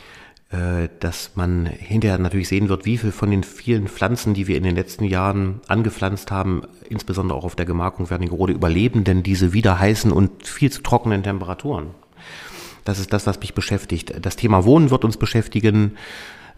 dass 0.49 1.31
man 1.35 1.65
hinterher 1.65 2.17
natürlich 2.17 2.47
sehen 2.47 2.69
wird, 2.69 2.85
wie 2.85 2.97
viel 2.97 3.11
von 3.11 3.29
den 3.29 3.43
vielen 3.43 3.89
Pflanzen, 3.89 4.33
die 4.33 4.47
wir 4.47 4.55
in 4.55 4.63
den 4.63 4.75
letzten 4.75 5.03
Jahren 5.03 5.59
angepflanzt 5.67 6.31
haben, 6.31 6.61
insbesondere 6.89 7.37
auch 7.37 7.43
auf 7.43 7.57
der 7.57 7.65
Gemarkung 7.65 8.09
Wernigerode, 8.09 8.53
überleben 8.53 9.03
denn 9.03 9.23
diese 9.23 9.51
wieder 9.51 9.77
heißen 9.77 10.09
und 10.09 10.47
viel 10.47 10.71
zu 10.71 10.81
trockenen 10.83 11.21
Temperaturen. 11.21 11.87
Das 12.85 12.99
ist 12.99 13.11
das, 13.11 13.27
was 13.27 13.41
mich 13.41 13.53
beschäftigt. 13.53 14.13
Das 14.21 14.37
Thema 14.37 14.63
Wohnen 14.63 14.89
wird 14.89 15.03
uns 15.03 15.17
beschäftigen. 15.17 15.97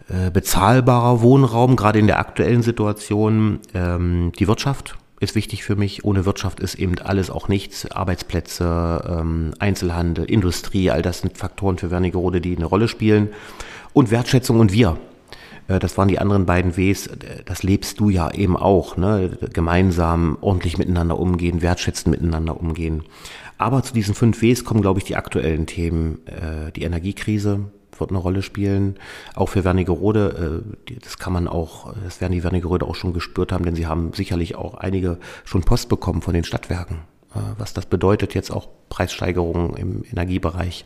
Äh, 0.08 0.30
bezahlbarer 0.30 1.22
Wohnraum, 1.22 1.74
gerade 1.74 1.98
in 1.98 2.06
der 2.06 2.20
aktuellen 2.20 2.62
Situation. 2.62 3.58
Ähm, 3.74 4.30
die 4.38 4.46
Wirtschaft 4.46 4.96
ist 5.20 5.34
wichtig 5.34 5.62
für 5.62 5.76
mich. 5.76 6.04
Ohne 6.04 6.24
Wirtschaft 6.24 6.60
ist 6.60 6.74
eben 6.74 6.98
alles 6.98 7.30
auch 7.30 7.48
nichts. 7.48 7.90
Arbeitsplätze, 7.90 9.18
ähm, 9.20 9.54
Einzelhandel, 9.58 10.24
Industrie, 10.24 10.90
all 10.90 11.02
das 11.02 11.20
sind 11.20 11.36
Faktoren 11.36 11.78
für 11.78 11.90
Wernigerode, 11.90 12.40
die 12.40 12.56
eine 12.56 12.64
Rolle 12.64 12.88
spielen 12.88 13.28
und 13.92 14.10
Wertschätzung 14.10 14.58
und 14.58 14.72
wir. 14.72 14.96
Äh, 15.68 15.78
das 15.78 15.98
waren 15.98 16.08
die 16.08 16.18
anderen 16.18 16.46
beiden 16.46 16.76
Ws. 16.76 17.10
Das 17.44 17.62
lebst 17.62 18.00
du 18.00 18.08
ja 18.08 18.30
eben 18.32 18.56
auch. 18.56 18.96
Ne? 18.96 19.38
Gemeinsam 19.52 20.38
ordentlich 20.40 20.78
miteinander 20.78 21.18
umgehen, 21.18 21.60
wertschätzend 21.60 22.10
miteinander 22.10 22.58
umgehen. 22.58 23.04
Aber 23.58 23.82
zu 23.82 23.92
diesen 23.92 24.14
fünf 24.14 24.40
Ws 24.40 24.64
kommen, 24.64 24.80
glaube 24.80 25.00
ich, 25.00 25.04
die 25.04 25.16
aktuellen 25.16 25.66
Themen. 25.66 26.26
Äh, 26.26 26.72
die 26.72 26.82
Energiekrise 26.82 27.70
wird 28.00 28.10
eine 28.10 28.18
Rolle 28.18 28.42
spielen. 28.42 28.98
Auch 29.34 29.48
für 29.48 29.64
Wernigerode, 29.64 30.64
äh, 30.88 30.96
das 31.00 31.18
kann 31.18 31.32
man 31.32 31.48
auch, 31.48 31.94
das 32.04 32.20
werden 32.20 32.32
die 32.32 32.44
Wernigerode 32.44 32.86
auch 32.86 32.94
schon 32.94 33.12
gespürt 33.12 33.52
haben, 33.52 33.64
denn 33.64 33.74
sie 33.74 33.86
haben 33.86 34.12
sicherlich 34.12 34.56
auch 34.56 34.74
einige 34.74 35.18
schon 35.44 35.62
Post 35.62 35.88
bekommen 35.88 36.22
von 36.22 36.34
den 36.34 36.44
Stadtwerken. 36.44 37.00
Was 37.58 37.72
das 37.74 37.86
bedeutet 37.86 38.34
jetzt 38.34 38.50
auch 38.50 38.68
Preissteigerungen 38.88 39.76
im 39.76 40.04
Energiebereich. 40.10 40.84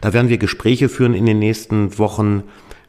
Da 0.00 0.12
werden 0.12 0.28
wir 0.28 0.38
Gespräche 0.38 0.88
führen 0.88 1.14
in 1.14 1.26
den 1.26 1.38
nächsten 1.38 1.96
Wochen, 1.96 2.42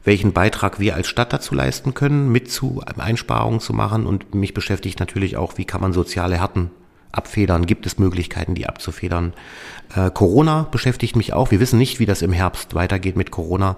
welchen 0.04 0.32
Beitrag 0.32 0.80
wir 0.80 0.96
als 0.96 1.06
Stadt 1.06 1.32
dazu 1.32 1.54
leisten 1.54 1.94
können, 1.94 2.32
mit 2.32 2.50
zu 2.50 2.82
Einsparungen 2.96 3.60
zu 3.60 3.72
machen. 3.72 4.06
Und 4.06 4.34
mich 4.34 4.54
beschäftigt 4.54 4.98
natürlich 5.00 5.36
auch, 5.36 5.58
wie 5.58 5.64
kann 5.64 5.80
man 5.80 5.92
soziale 5.92 6.38
Härten 6.38 6.70
abfedern? 7.12 7.66
Gibt 7.66 7.86
es 7.86 7.98
Möglichkeiten, 7.98 8.54
die 8.54 8.66
abzufedern? 8.66 9.32
Äh, 9.94 10.10
Corona 10.10 10.66
beschäftigt 10.70 11.16
mich 11.16 11.32
auch. 11.32 11.50
Wir 11.50 11.60
wissen 11.60 11.78
nicht, 11.78 12.00
wie 12.00 12.06
das 12.06 12.22
im 12.22 12.32
Herbst 12.32 12.74
weitergeht 12.74 13.16
mit 13.16 13.30
Corona. 13.30 13.76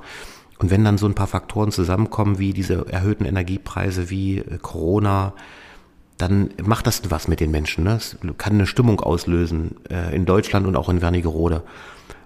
Und 0.58 0.70
wenn 0.70 0.84
dann 0.84 0.98
so 0.98 1.06
ein 1.06 1.14
paar 1.14 1.26
Faktoren 1.26 1.72
zusammenkommen, 1.72 2.38
wie 2.38 2.52
diese 2.52 2.86
erhöhten 2.88 3.24
Energiepreise, 3.24 4.10
wie 4.10 4.38
äh, 4.38 4.58
Corona, 4.62 5.34
dann 6.16 6.50
macht 6.62 6.86
das 6.86 7.02
was 7.10 7.28
mit 7.28 7.40
den 7.40 7.50
Menschen. 7.50 7.84
Ne? 7.84 7.94
Es 7.96 8.16
kann 8.38 8.54
eine 8.54 8.66
Stimmung 8.66 9.00
auslösen 9.00 9.76
äh, 9.90 10.14
in 10.14 10.26
Deutschland 10.26 10.66
und 10.66 10.76
auch 10.76 10.88
in 10.88 11.02
Wernigerode. 11.02 11.62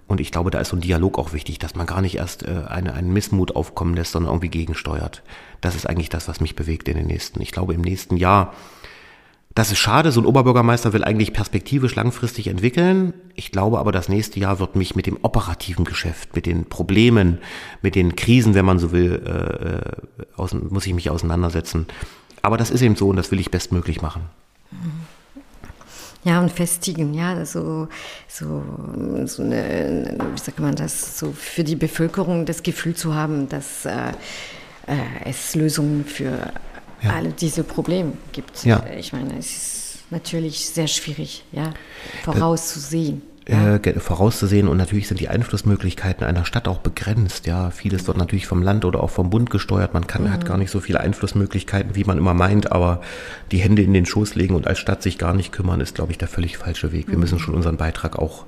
Und 0.06 0.20
ich 0.20 0.32
glaube, 0.32 0.50
da 0.50 0.58
ist 0.58 0.68
so 0.68 0.76
ein 0.76 0.80
Dialog 0.80 1.18
auch 1.18 1.32
wichtig, 1.32 1.58
dass 1.58 1.74
man 1.74 1.86
gar 1.86 2.00
nicht 2.00 2.16
erst 2.16 2.42
äh, 2.42 2.64
eine, 2.66 2.94
einen 2.94 3.12
Missmut 3.12 3.54
aufkommen 3.54 3.94
lässt, 3.94 4.12
sondern 4.12 4.32
irgendwie 4.32 4.48
gegensteuert. 4.48 5.22
Das 5.60 5.74
ist 5.74 5.88
eigentlich 5.88 6.08
das, 6.08 6.28
was 6.28 6.40
mich 6.40 6.56
bewegt 6.56 6.88
in 6.88 6.96
den 6.96 7.06
nächsten. 7.06 7.42
Ich 7.42 7.52
glaube, 7.52 7.74
im 7.74 7.82
nächsten 7.82 8.16
Jahr, 8.16 8.54
das 9.58 9.72
ist 9.72 9.78
schade, 9.78 10.12
so 10.12 10.20
ein 10.20 10.26
Oberbürgermeister 10.26 10.92
will 10.92 11.02
eigentlich 11.02 11.32
perspektivisch 11.32 11.96
langfristig 11.96 12.46
entwickeln. 12.46 13.12
Ich 13.34 13.50
glaube 13.50 13.80
aber, 13.80 13.90
das 13.90 14.08
nächste 14.08 14.38
Jahr 14.38 14.60
wird 14.60 14.76
mich 14.76 14.94
mit 14.94 15.06
dem 15.06 15.18
operativen 15.22 15.84
Geschäft, 15.84 16.36
mit 16.36 16.46
den 16.46 16.66
Problemen, 16.66 17.38
mit 17.82 17.96
den 17.96 18.14
Krisen, 18.14 18.54
wenn 18.54 18.64
man 18.64 18.78
so 18.78 18.92
will, 18.92 19.20
äh, 19.26 20.30
aus, 20.40 20.54
muss 20.54 20.86
ich 20.86 20.94
mich 20.94 21.10
auseinandersetzen. 21.10 21.88
Aber 22.40 22.56
das 22.56 22.70
ist 22.70 22.82
eben 22.82 22.94
so 22.94 23.08
und 23.08 23.16
das 23.16 23.32
will 23.32 23.40
ich 23.40 23.50
bestmöglich 23.50 24.00
machen. 24.00 24.22
Ja, 26.22 26.40
und 26.40 26.52
festigen, 26.52 27.12
ja, 27.12 27.44
so, 27.44 27.88
so, 28.28 28.62
so 29.24 29.42
eine, 29.42 30.18
wie 30.34 30.38
sagt 30.38 30.60
man 30.60 30.76
das, 30.76 31.18
so 31.18 31.32
für 31.32 31.64
die 31.64 31.74
Bevölkerung 31.74 32.46
das 32.46 32.62
Gefühl 32.62 32.94
zu 32.94 33.16
haben, 33.16 33.48
dass 33.48 33.86
äh, 33.86 34.12
äh, 34.86 34.96
es 35.24 35.56
Lösungen 35.56 36.04
für 36.04 36.52
ja. 37.02 37.14
alle 37.14 37.30
diese 37.30 37.64
Probleme 37.64 38.12
gibt. 38.32 38.64
Ja. 38.64 38.84
Ich 38.98 39.12
meine, 39.12 39.38
es 39.38 39.56
ist 39.56 39.98
natürlich 40.10 40.66
sehr 40.66 40.88
schwierig, 40.88 41.44
ja, 41.52 41.74
vorauszusehen 42.24 43.22
äh, 43.48 43.98
vorauszusehen. 43.98 44.68
Und 44.68 44.76
natürlich 44.76 45.08
sind 45.08 45.20
die 45.20 45.28
Einflussmöglichkeiten 45.28 46.24
einer 46.24 46.44
Stadt 46.44 46.68
auch 46.68 46.78
begrenzt. 46.78 47.46
Ja, 47.46 47.70
vieles 47.70 48.06
wird 48.06 48.18
natürlich 48.18 48.46
vom 48.46 48.62
Land 48.62 48.84
oder 48.84 49.02
auch 49.02 49.10
vom 49.10 49.30
Bund 49.30 49.50
gesteuert. 49.50 49.94
Man 49.94 50.06
kann, 50.06 50.24
mhm. 50.24 50.32
hat 50.32 50.44
gar 50.44 50.58
nicht 50.58 50.70
so 50.70 50.80
viele 50.80 51.00
Einflussmöglichkeiten, 51.00 51.94
wie 51.94 52.04
man 52.04 52.18
immer 52.18 52.34
meint. 52.34 52.70
Aber 52.72 53.00
die 53.50 53.58
Hände 53.58 53.82
in 53.82 53.94
den 53.94 54.06
Schoß 54.06 54.34
legen 54.34 54.54
und 54.54 54.66
als 54.66 54.78
Stadt 54.78 55.02
sich 55.02 55.18
gar 55.18 55.34
nicht 55.34 55.52
kümmern, 55.52 55.80
ist, 55.80 55.94
glaube 55.94 56.12
ich, 56.12 56.18
der 56.18 56.28
völlig 56.28 56.58
falsche 56.58 56.92
Weg. 56.92 57.08
Wir 57.08 57.14
mhm. 57.14 57.20
müssen 57.20 57.38
schon 57.38 57.54
unseren 57.54 57.76
Beitrag 57.76 58.18
auch 58.18 58.44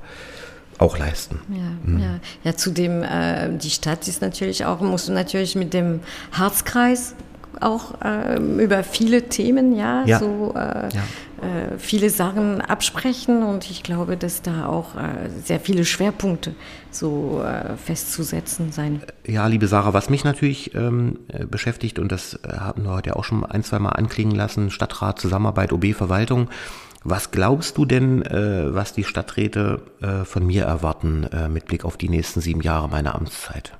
auch 0.78 0.96
leisten. 0.96 1.40
Ja, 1.50 1.90
mhm. 1.92 1.98
ja. 1.98 2.20
ja 2.42 2.56
zudem, 2.56 3.02
äh, 3.02 3.54
die 3.58 3.68
Stadt 3.68 4.08
ist 4.08 4.22
natürlich 4.22 4.64
auch, 4.64 4.80
muss 4.80 5.10
natürlich 5.10 5.54
mit 5.54 5.74
dem 5.74 6.00
Harzkreis 6.32 7.14
auch 7.60 8.00
äh, 8.02 8.38
über 8.38 8.82
viele 8.84 9.28
Themen, 9.28 9.74
ja, 9.74 10.04
ja. 10.04 10.18
so 10.18 10.54
äh, 10.54 10.88
ja. 10.94 11.02
Äh, 11.40 11.78
viele 11.78 12.10
Sachen 12.10 12.60
absprechen 12.60 13.42
und 13.42 13.70
ich 13.70 13.82
glaube, 13.82 14.18
dass 14.18 14.42
da 14.42 14.66
auch 14.66 14.94
äh, 14.96 15.30
sehr 15.42 15.58
viele 15.58 15.86
Schwerpunkte 15.86 16.54
so 16.90 17.42
äh, 17.42 17.76
festzusetzen 17.78 18.72
sein. 18.72 19.00
Ja, 19.26 19.46
liebe 19.46 19.66
Sarah, 19.66 19.94
was 19.94 20.10
mich 20.10 20.22
natürlich 20.22 20.74
ähm, 20.74 21.18
beschäftigt 21.50 21.98
und 21.98 22.12
das 22.12 22.38
haben 22.46 22.84
wir 22.84 22.90
heute 22.90 23.16
auch 23.16 23.24
schon 23.24 23.44
ein, 23.46 23.62
zwei 23.62 23.78
Mal 23.78 23.90
anklingen 23.90 24.34
lassen, 24.34 24.70
Stadtrat, 24.70 25.18
Zusammenarbeit, 25.18 25.72
OB, 25.72 25.94
Verwaltung. 25.94 26.48
Was 27.02 27.30
glaubst 27.30 27.78
du 27.78 27.86
denn, 27.86 28.22
äh, 28.22 28.74
was 28.74 28.92
die 28.92 29.04
Stadträte 29.04 29.80
äh, 30.02 30.24
von 30.24 30.46
mir 30.46 30.64
erwarten 30.64 31.24
äh, 31.32 31.48
mit 31.48 31.64
Blick 31.64 31.84
auf 31.84 31.96
die 31.96 32.10
nächsten 32.10 32.40
sieben 32.40 32.60
Jahre 32.60 32.88
meiner 32.88 33.14
Amtszeit? 33.14 33.72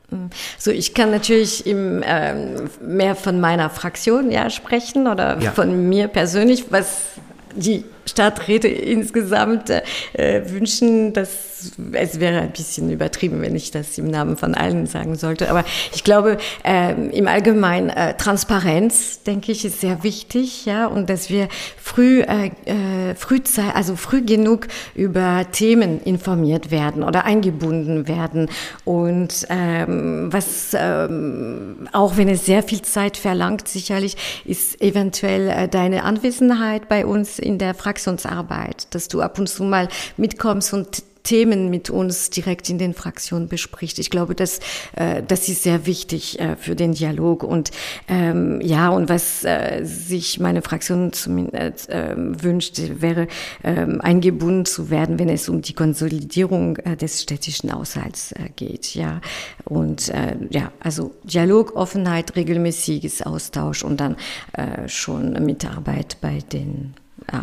So, 0.59 0.71
ich 0.71 0.95
kann 0.95 1.11
natürlich 1.11 1.67
im, 1.67 2.03
ähm, 2.05 2.71
mehr 2.83 3.15
von 3.15 3.39
meiner 3.39 3.69
Fraktion 3.69 4.31
ja 4.31 4.49
sprechen 4.49 5.07
oder 5.07 5.39
ja. 5.39 5.53
von 5.53 5.89
mir 5.89 6.09
persönlich, 6.09 6.67
was 6.71 7.09
die 7.55 7.85
Stadträte 8.11 8.69
insgesamt 8.69 9.71
äh, 9.71 10.43
wünschen, 10.51 11.13
dass 11.13 11.51
es 11.93 12.21
wäre 12.21 12.41
ein 12.41 12.53
bisschen 12.53 12.91
übertrieben, 12.91 13.43
wenn 13.43 13.55
ich 13.55 13.71
das 13.71 13.99
im 13.99 14.09
Namen 14.09 14.37
von 14.37 14.55
allen 14.55 14.87
sagen 14.87 15.17
sollte. 15.17 15.51
Aber 15.51 15.65
ich 15.95 16.05
glaube, 16.05 16.39
äh, 16.65 16.93
im 16.93 17.29
Allgemeinen 17.29 17.91
äh, 17.91 18.17
Transparenz, 18.17 19.23
denke 19.23 19.53
ich, 19.53 19.65
ist 19.65 19.81
sehr 19.81 20.03
wichtig, 20.03 20.67
ja, 20.67 20.87
und 20.87 21.11
dass 21.11 21.31
wir 21.31 21.49
früh, 21.77 22.23
äh, 22.23 22.51
äh 22.65 23.15
frühzeit, 23.15 23.75
also 23.75 23.97
früh 23.97 24.23
genug 24.23 24.69
über 24.95 25.47
Themen 25.51 26.01
informiert 26.03 26.71
werden 26.71 27.03
oder 27.03 27.25
eingebunden 27.25 28.09
werden. 28.09 28.49
Und 28.85 29.47
ähm, 29.51 30.29
was 30.33 30.75
ähm, 30.75 31.89
auch 31.93 32.17
wenn 32.17 32.29
es 32.29 32.47
sehr 32.47 32.63
viel 32.63 32.83
Zeit 32.83 33.17
verlangt, 33.17 33.69
sicherlich 33.69 34.17
ist 34.45 34.81
eventuell 34.81 35.49
äh, 35.49 35.69
deine 35.69 36.05
Anwesenheit 36.05 36.89
bei 36.89 37.05
uns 37.05 37.39
in 37.39 37.59
der 37.59 37.75
Fraktionsarbeit, 38.01 38.95
dass 38.95 39.09
du 39.09 39.21
ab 39.21 39.39
und 39.39 39.49
zu 39.49 39.65
mal 39.65 39.89
mitkommst 40.17 40.73
und 40.73 41.03
Themen 41.23 41.71
mit 41.71 41.91
uns 41.91 42.31
direkt 42.31 42.71
in 42.71 42.79
den 42.79 42.95
Fraktionen 42.95 43.49
bespricht. 43.49 43.99
Ich 43.99 44.11
glaube, 44.11 44.35
das, 44.35 44.61
äh, 44.97 45.23
das 45.23 45.49
ist 45.49 45.63
sehr 45.63 45.87
wichtig 45.87 46.41
äh, 46.41 46.57
für 46.57 46.75
den 46.75 46.93
Dialog. 46.93 47.43
Und 47.43 47.71
ähm, 48.09 48.61
ja, 48.63 48.89
und 48.89 49.09
was 49.09 49.45
äh, 49.45 49.83
sich 49.85 50.41
meine 50.41 50.63
Fraktion 50.63 51.13
zumindest 51.13 51.89
äh, 51.91 52.15
wünscht, 52.17 52.81
wäre 53.01 53.29
ähm, 53.63 54.01
eingebunden 54.01 54.65
zu 54.65 54.91
werden, 54.91 55.19
wenn 55.19 55.29
es 55.29 55.49
um 55.49 55.63
die 55.63 55.75
Konsolidierung 55.75 56.79
äh, 56.79 56.97
des 56.97 57.23
städtischen 57.23 57.73
Haushalts 57.73 58.33
äh, 58.33 58.49
geht. 58.57 58.95
Ja, 58.95 59.21
und 59.65 60.09
äh, 60.09 60.37
ja, 60.51 60.73
also 60.81 61.15
Dialog, 61.25 61.77
Offenheit, 61.77 62.35
regelmäßiges 62.35 63.23
Austausch 63.23 63.85
und 63.85 64.01
dann 64.01 64.17
äh, 64.53 64.89
schon 64.89 65.33
Mitarbeit 65.45 66.17
bei 66.21 66.39
den 66.53 66.95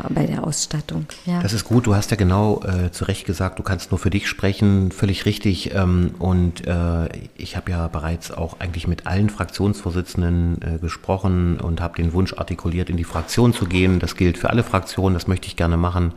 bei 0.10 0.26
der 0.26 0.44
Ausstattung. 0.44 1.06
Ja. 1.26 1.42
Das 1.42 1.54
ist 1.54 1.64
gut. 1.64 1.88
Du 1.88 1.96
hast 1.96 2.12
ja 2.12 2.18
genau 2.18 2.62
äh, 2.64 2.92
zu 2.92 3.06
Recht 3.06 3.26
gesagt, 3.26 3.60
du 3.60 3.64
kannst 3.64 3.92
nur 3.92 4.00
für 4.00 4.10
dich 4.10 4.28
sprechen, 4.28 4.92
völlig 4.92 5.26
richtig. 5.26 5.74
Ähm, 5.74 6.12
und 6.20 6.68
äh, 6.68 7.10
ich 7.36 7.56
habe 7.56 7.72
ja 7.72 7.88
bereits 7.88 8.32
auch 8.32 8.60
eigentlich 8.60 8.88
mit 8.88 9.08
allen 9.08 9.30
Fraktionsvorsitzenden 9.30 10.62
äh, 10.62 10.78
gesprochen 10.80 11.60
und 11.60 11.82
habe 11.82 11.96
den 11.96 12.14
Wunsch 12.14 12.34
artikuliert, 12.34 12.90
in 12.90 12.98
die 12.98 13.04
Fraktion 13.04 13.54
zu 13.54 13.66
gehen. 13.66 14.00
Das 14.00 14.16
gilt 14.16 14.38
für 14.38 14.50
alle 14.50 14.64
Fraktionen. 14.64 15.14
Das 15.14 15.28
möchte 15.28 15.48
ich 15.48 15.56
gerne 15.56 15.78
machen, 15.78 16.14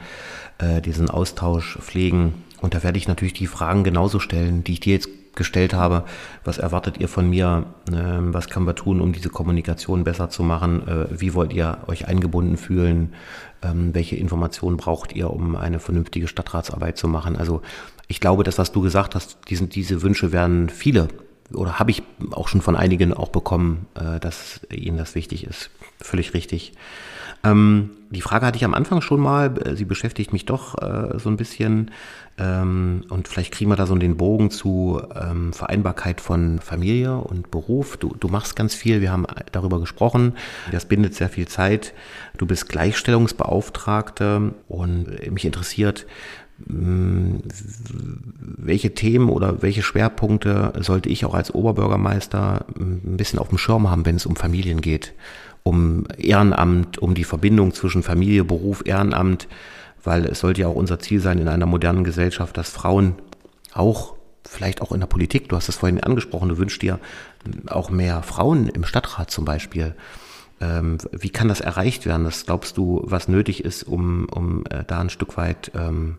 äh, 0.58 0.80
diesen 0.80 1.10
Austausch 1.10 1.78
pflegen. 1.80 2.34
Und 2.60 2.74
da 2.74 2.82
werde 2.82 2.98
ich 2.98 3.08
natürlich 3.08 3.34
die 3.34 3.46
Fragen 3.46 3.84
genauso 3.84 4.18
stellen, 4.18 4.64
die 4.64 4.72
ich 4.72 4.80
dir 4.80 4.94
jetzt 4.94 5.08
gestellt 5.34 5.74
habe. 5.74 6.04
Was 6.44 6.58
erwartet 6.58 6.98
ihr 6.98 7.08
von 7.08 7.28
mir? 7.30 7.66
Ähm, 7.92 8.34
was 8.34 8.48
können 8.48 8.66
wir 8.66 8.74
tun, 8.74 9.00
um 9.00 9.12
diese 9.12 9.28
Kommunikation 9.28 10.04
besser 10.04 10.28
zu 10.30 10.42
machen? 10.42 10.86
Äh, 10.86 11.20
wie 11.20 11.34
wollt 11.34 11.52
ihr 11.52 11.78
euch 11.86 12.08
eingebunden 12.08 12.56
fühlen? 12.56 13.14
Ähm, 13.62 13.94
welche 13.94 14.16
Informationen 14.16 14.76
braucht 14.76 15.14
ihr, 15.14 15.30
um 15.30 15.56
eine 15.56 15.78
vernünftige 15.80 16.28
Stadtratsarbeit 16.28 16.96
zu 16.96 17.08
machen? 17.08 17.36
Also 17.36 17.62
ich 18.08 18.20
glaube, 18.20 18.42
das, 18.42 18.58
was 18.58 18.72
du 18.72 18.80
gesagt 18.80 19.14
hast, 19.14 19.38
diese, 19.48 19.66
diese 19.66 20.02
Wünsche 20.02 20.32
werden 20.32 20.68
viele 20.68 21.08
oder 21.52 21.78
habe 21.78 21.90
ich 21.90 22.02
auch 22.32 22.48
schon 22.48 22.60
von 22.60 22.76
einigen 22.76 23.12
auch 23.12 23.28
bekommen, 23.28 23.86
äh, 23.94 24.20
dass 24.20 24.60
ihnen 24.70 24.98
das 24.98 25.14
wichtig 25.14 25.44
ist. 25.44 25.70
Völlig 26.00 26.34
richtig. 26.34 26.72
Ähm, 27.42 27.90
die 28.10 28.20
Frage 28.22 28.44
hatte 28.44 28.56
ich 28.56 28.64
am 28.64 28.74
Anfang 28.74 29.00
schon 29.00 29.20
mal, 29.20 29.56
äh, 29.64 29.76
sie 29.76 29.84
beschäftigt 29.84 30.32
mich 30.32 30.44
doch 30.44 30.76
äh, 30.82 31.18
so 31.18 31.30
ein 31.30 31.36
bisschen 31.36 31.92
ähm, 32.38 33.04
und 33.08 33.28
vielleicht 33.28 33.52
kriegen 33.52 33.70
wir 33.70 33.76
da 33.76 33.86
so 33.86 33.94
den 33.94 34.16
Bogen 34.16 34.50
zu 34.50 35.00
ähm, 35.14 35.52
Vereinbarkeit 35.52 36.20
von 36.20 36.58
Familie 36.58 37.18
und 37.18 37.50
Beruf. 37.50 37.96
Du, 37.96 38.14
du 38.18 38.28
machst 38.28 38.56
ganz 38.56 38.74
viel, 38.74 39.00
wir 39.00 39.12
haben 39.12 39.26
darüber 39.52 39.78
gesprochen, 39.78 40.34
das 40.72 40.86
bindet 40.86 41.14
sehr 41.14 41.28
viel 41.28 41.46
Zeit. 41.46 41.94
Du 42.36 42.46
bist 42.46 42.68
Gleichstellungsbeauftragte 42.68 44.54
und 44.68 45.30
mich 45.30 45.44
interessiert, 45.44 46.06
hm, 46.66 47.42
welche 48.58 48.94
Themen 48.94 49.30
oder 49.30 49.62
welche 49.62 49.82
Schwerpunkte 49.82 50.72
sollte 50.80 51.08
ich 51.08 51.24
auch 51.24 51.34
als 51.34 51.54
Oberbürgermeister 51.54 52.66
hm, 52.76 53.00
ein 53.04 53.16
bisschen 53.16 53.38
auf 53.38 53.48
dem 53.48 53.58
Schirm 53.58 53.88
haben, 53.88 54.04
wenn 54.04 54.16
es 54.16 54.26
um 54.26 54.36
Familien 54.36 54.80
geht? 54.80 55.14
Um 55.62 56.06
Ehrenamt, 56.16 56.98
um 56.98 57.14
die 57.14 57.24
Verbindung 57.24 57.74
zwischen 57.74 58.02
Familie, 58.02 58.44
Beruf, 58.44 58.82
Ehrenamt, 58.84 59.48
weil 60.02 60.24
es 60.24 60.40
sollte 60.40 60.62
ja 60.62 60.68
auch 60.68 60.74
unser 60.74 60.98
Ziel 60.98 61.20
sein 61.20 61.38
in 61.38 61.48
einer 61.48 61.66
modernen 61.66 62.04
Gesellschaft, 62.04 62.56
dass 62.56 62.70
Frauen 62.70 63.14
auch, 63.72 64.16
vielleicht 64.46 64.82
auch 64.82 64.92
in 64.92 65.00
der 65.00 65.06
Politik, 65.06 65.48
du 65.48 65.56
hast 65.56 65.68
es 65.68 65.76
vorhin 65.76 66.02
angesprochen, 66.02 66.48
du 66.48 66.58
wünschst 66.58 66.82
dir 66.82 66.98
auch 67.66 67.90
mehr 67.90 68.22
Frauen 68.22 68.68
im 68.68 68.84
Stadtrat 68.84 69.30
zum 69.30 69.44
Beispiel. 69.44 69.94
Ähm, 70.60 70.98
wie 71.12 71.30
kann 71.30 71.48
das 71.48 71.60
erreicht 71.60 72.06
werden? 72.06 72.24
Das 72.24 72.44
glaubst 72.44 72.76
du, 72.76 73.02
was 73.04 73.28
nötig 73.28 73.64
ist, 73.64 73.82
um, 73.82 74.26
um 74.26 74.64
äh, 74.70 74.84
da 74.86 75.00
ein 75.00 75.10
Stück 75.10 75.36
weit 75.36 75.70
ähm, 75.74 76.18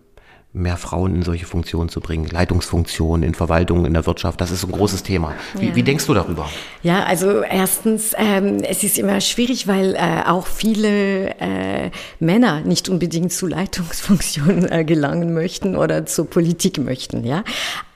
mehr 0.54 0.76
Frauen 0.76 1.16
in 1.16 1.24
solche 1.24 1.46
Funktionen 1.46 1.90
zu 1.90 2.02
bringen, 2.02 2.26
Leitungsfunktionen 2.26 3.24
in 3.24 3.34
Verwaltung, 3.34 3.86
in 3.86 3.94
der 3.94 4.06
Wirtschaft, 4.06 4.42
das 4.42 4.52
ist 4.52 4.66
ein 4.66 4.72
großes 4.72 5.04
Thema. 5.04 5.34
Wie, 5.58 5.70
ja. 5.70 5.76
wie 5.76 5.84
denkst 5.84 6.06
du 6.08 6.14
darüber? 6.14 6.50
Ja, 6.84 7.04
also 7.04 7.42
erstens, 7.42 8.14
ähm, 8.18 8.58
es 8.58 8.84
ist 8.84 8.98
immer 8.98 9.22
schwierig, 9.22 9.68
weil 9.68 9.96
äh, 9.96 10.28
auch 10.28 10.48
viele 10.48 11.40
äh, 11.40 11.92
Männer 12.20 12.62
nicht 12.62 12.90
unbedingt 12.90 13.32
zu 13.32 13.48
Leitungsfunktionen 13.48 14.70
äh, 14.70 14.84
gelangen 14.84 15.34
möchten 15.34 15.78
oder 15.78 16.06
zur 16.06 16.30
Politik 16.30 16.80
möchten, 16.80 17.24
ja. 17.24 17.44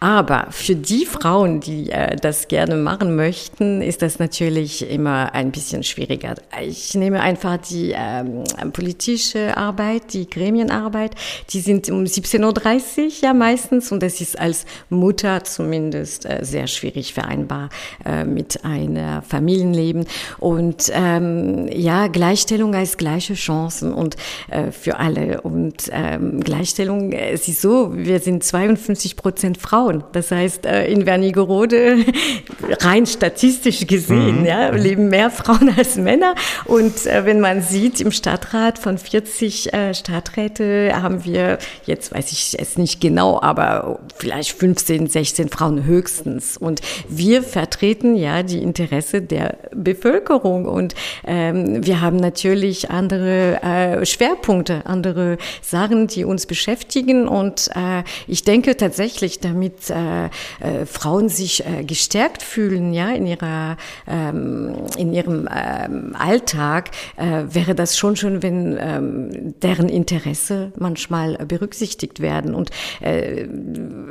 Aber 0.06 0.46
für 0.52 0.76
die 0.76 1.04
Frauen, 1.04 1.62
die 1.62 1.90
äh, 1.90 2.16
das 2.16 2.48
gerne 2.48 2.76
machen 2.76 3.16
möchten, 3.16 3.82
ist 3.82 4.04
das 4.04 4.20
natürlich 4.20 4.88
immer 4.88 5.34
ein 5.34 5.52
bisschen 5.52 5.82
schwieriger. 5.82 6.36
Ich 6.62 6.94
nehme 6.94 7.22
einfach 7.22 7.58
die 7.58 7.96
ähm, 7.98 8.44
politische 8.72 9.58
Arbeit, 9.58 10.14
die 10.14 10.30
Gremienarbeit, 10.30 11.16
die 11.50 11.60
sind 11.60 11.90
um 11.90 12.04
17.30 12.04 13.04
Uhr 13.04 13.12
ja 13.24 13.34
meistens 13.34 13.92
und 13.92 14.04
das 14.04 14.22
ist 14.22 14.40
als 14.40 14.68
Mutter 14.92 15.44
zumindest 15.44 16.28
äh, 16.28 16.46
sehr 16.46 16.68
schwierig 16.68 17.16
vereinbar 17.16 17.70
äh, 18.06 18.26
mit 18.26 18.64
einem 18.64 19.24
Familienleben. 19.24 20.06
Und 20.38 20.92
ähm, 20.94 21.68
ja, 21.74 22.10
Gleichstellung 22.10 22.76
heißt 22.76 23.00
gleiche 23.00 23.34
Chancen 23.34 23.92
und 23.92 24.18
äh, 24.52 24.70
für 24.70 24.98
alle. 25.00 25.42
Und 25.42 25.90
ähm, 25.92 26.42
Gleichstellung, 26.42 27.12
es 27.12 27.48
ist 27.48 27.64
so, 27.64 27.90
wir 27.96 28.20
sind 28.20 28.44
52 28.44 29.16
Prozent 29.16 29.58
Frauen 29.58 29.95
Frauen. 29.96 30.04
Das 30.12 30.32
heißt, 30.32 30.66
äh, 30.66 30.88
in 30.88 31.06
Wernigerode, 31.06 31.98
rein 32.82 33.06
statistisch 33.06 33.88
gesehen, 33.88 34.42
mhm. 34.42 34.46
ja, 34.46 34.70
leben 34.70 35.10
mehr 35.10 35.30
Frauen 35.30 35.74
als 35.78 35.96
Männer. 35.96 36.36
Und 36.66 37.06
äh, 37.06 37.26
wenn 37.26 37.40
man 37.40 37.62
sieht, 37.62 38.02
im 38.02 38.12
Stadtrat 38.12 38.80
von 38.80 38.98
40 38.98 39.74
äh, 39.74 39.94
Stadträte 39.94 40.92
haben 41.02 41.24
wir, 41.24 41.58
jetzt 41.86 42.14
weiß 42.14 42.32
ich 42.32 42.58
es 42.60 42.78
nicht 42.78 43.02
genau, 43.02 43.42
aber 43.42 44.00
vielleicht 44.16 44.52
15, 44.58 45.08
16 45.08 45.50
Frauen 45.50 45.86
höchstens. 45.86 46.58
Und 46.58 46.82
wir 47.08 47.44
vertreten 47.44 48.16
ja 48.16 48.44
die 48.44 48.62
Interesse 48.62 49.22
der 49.22 49.58
Bevölkerung. 49.74 50.66
Und 50.66 50.96
ähm, 51.26 51.86
wir 51.86 52.02
haben 52.02 52.18
natürlich 52.18 52.90
andere 52.92 53.62
äh, 53.62 54.06
Schwerpunkte, 54.06 54.86
andere 54.86 55.38
Sachen, 55.62 56.08
die 56.08 56.26
uns 56.26 56.46
beschäftigen. 56.46 57.28
Und 57.28 57.70
äh, 57.76 58.04
ich 58.28 58.44
denke 58.44 58.78
tatsächlich, 58.78 59.40
damit 59.40 59.85
äh, 59.90 60.26
äh, 60.26 60.86
Frauen 60.86 61.30
sich 61.30 61.66
äh, 61.66 61.84
gestärkt 61.84 62.44
fühlen, 62.44 62.94
ja, 62.94 63.10
in 63.10 63.26
ihrer, 63.26 63.78
ähm, 64.08 64.76
in 64.98 65.14
ihrem 65.14 65.48
ähm, 65.54 66.16
Alltag, 66.18 66.92
äh, 67.18 67.44
wäre 67.50 67.76
das 67.76 67.98
schon 67.98 68.16
schön, 68.16 68.44
wenn 68.44 68.78
ähm, 68.80 69.56
deren 69.62 69.90
Interesse 69.90 70.72
manchmal 70.78 71.38
berücksichtigt 71.46 72.20
werden. 72.20 72.56
Und 72.56 72.70
äh, 73.02 73.48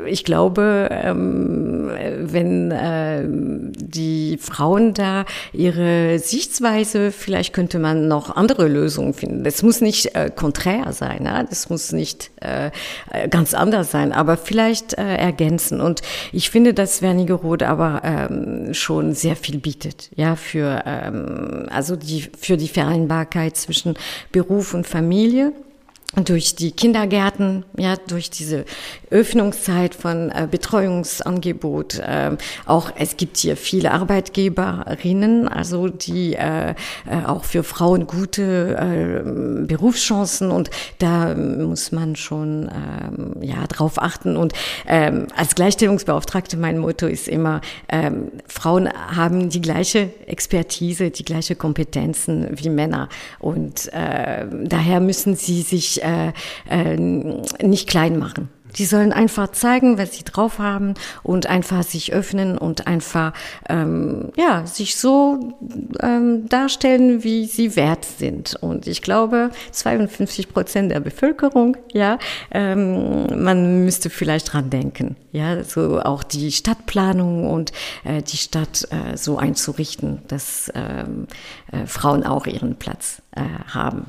ich 0.06 0.24
glaube, 0.24 0.88
ähm, 0.90 1.90
wenn 2.20 2.70
äh, 2.70 3.24
die 3.26 4.38
Frauen 4.40 4.94
da 4.94 5.24
ihre 5.52 6.18
Sichtweise, 6.18 7.10
vielleicht 7.10 7.52
könnte 7.52 7.78
man 7.78 8.08
noch 8.08 8.34
andere 8.34 8.68
Lösungen 8.68 9.14
finden. 9.14 9.44
Das 9.44 9.62
muss 9.62 9.80
nicht 9.80 10.14
äh, 10.14 10.30
konträr 10.34 10.92
sein, 10.92 11.24
ja? 11.24 11.42
das 11.42 11.70
muss 11.70 11.92
nicht 11.92 12.30
äh, 12.40 12.70
ganz 13.28 13.54
anders 13.54 13.90
sein, 13.90 14.12
aber 14.12 14.36
vielleicht 14.36 14.94
äh, 14.98 15.16
ergänzen. 15.16 15.53
Und 15.80 16.02
ich 16.32 16.50
finde, 16.50 16.74
dass 16.74 17.02
Wernigerode 17.02 17.68
aber 17.68 18.02
ähm, 18.04 18.74
schon 18.74 19.14
sehr 19.14 19.36
viel 19.36 19.58
bietet, 19.58 20.10
ja, 20.16 20.36
für, 20.36 20.82
ähm, 20.86 21.66
also 21.70 21.96
die, 21.96 22.28
für 22.38 22.56
die 22.56 22.68
Vereinbarkeit 22.68 23.56
zwischen 23.56 23.94
Beruf 24.32 24.74
und 24.74 24.86
Familie 24.86 25.52
durch 26.16 26.54
die 26.54 26.72
Kindergärten, 26.72 27.64
ja, 27.76 27.96
durch 28.06 28.30
diese 28.30 28.64
Öffnungszeit 29.10 29.94
von 29.94 30.30
äh, 30.30 30.46
Betreuungsangebot. 30.50 31.98
Äh, 31.98 32.36
auch 32.66 32.92
es 32.96 33.16
gibt 33.16 33.36
hier 33.38 33.56
viele 33.56 33.90
Arbeitgeberinnen, 33.92 35.48
also 35.48 35.88
die 35.88 36.34
äh, 36.34 36.70
äh, 36.70 36.74
auch 37.26 37.44
für 37.44 37.62
Frauen 37.62 38.06
gute 38.06 38.76
äh, 38.76 39.66
Berufschancen 39.66 40.50
und 40.50 40.70
da 40.98 41.34
muss 41.34 41.92
man 41.92 42.16
schon 42.16 42.70
ähm, 42.70 43.42
ja 43.42 43.66
drauf 43.66 44.00
achten. 44.00 44.36
Und 44.36 44.52
ähm, 44.86 45.26
als 45.36 45.54
Gleichstellungsbeauftragte 45.54 46.56
mein 46.56 46.78
Motto 46.78 47.06
ist 47.06 47.28
immer: 47.28 47.60
ähm, 47.88 48.30
Frauen 48.46 48.88
haben 48.88 49.48
die 49.48 49.60
gleiche 49.60 50.10
Expertise, 50.26 51.10
die 51.10 51.24
gleiche 51.24 51.56
Kompetenzen 51.56 52.48
wie 52.52 52.68
Männer 52.68 53.08
und 53.38 53.92
äh, 53.92 54.46
daher 54.64 55.00
müssen 55.00 55.34
sie 55.36 55.62
sich 55.62 56.03
äh, 56.04 56.32
äh, 56.68 56.96
nicht 56.96 57.88
klein 57.88 58.18
machen. 58.18 58.48
Die 58.76 58.86
sollen 58.86 59.12
einfach 59.12 59.52
zeigen, 59.52 59.98
was 59.98 60.14
sie 60.16 60.24
drauf 60.24 60.58
haben 60.58 60.94
und 61.22 61.46
einfach 61.46 61.82
sich 61.82 62.12
öffnen 62.12 62.58
und 62.58 62.86
einfach 62.86 63.32
ähm, 63.68 64.32
ja 64.36 64.66
sich 64.66 64.96
so 64.96 65.54
ähm, 66.00 66.48
darstellen, 66.48 67.22
wie 67.22 67.46
sie 67.46 67.76
wert 67.76 68.04
sind. 68.04 68.56
Und 68.60 68.86
ich 68.86 69.02
glaube, 69.02 69.50
52 69.70 70.52
Prozent 70.52 70.90
der 70.90 71.00
Bevölkerung, 71.00 71.76
ja, 71.92 72.18
ähm, 72.50 73.42
man 73.42 73.84
müsste 73.84 74.10
vielleicht 74.10 74.52
dran 74.52 74.70
denken, 74.70 75.16
ja, 75.32 75.62
so 75.62 76.00
auch 76.00 76.22
die 76.22 76.50
Stadtplanung 76.50 77.50
und 77.50 77.72
äh, 78.04 78.22
die 78.22 78.36
Stadt 78.36 78.88
äh, 78.90 79.16
so 79.16 79.38
einzurichten, 79.38 80.22
dass 80.28 80.72
ähm, 80.74 81.26
äh, 81.70 81.86
Frauen 81.86 82.24
auch 82.24 82.46
ihren 82.46 82.76
Platz 82.76 83.22
äh, 83.36 83.42
haben. 83.68 84.06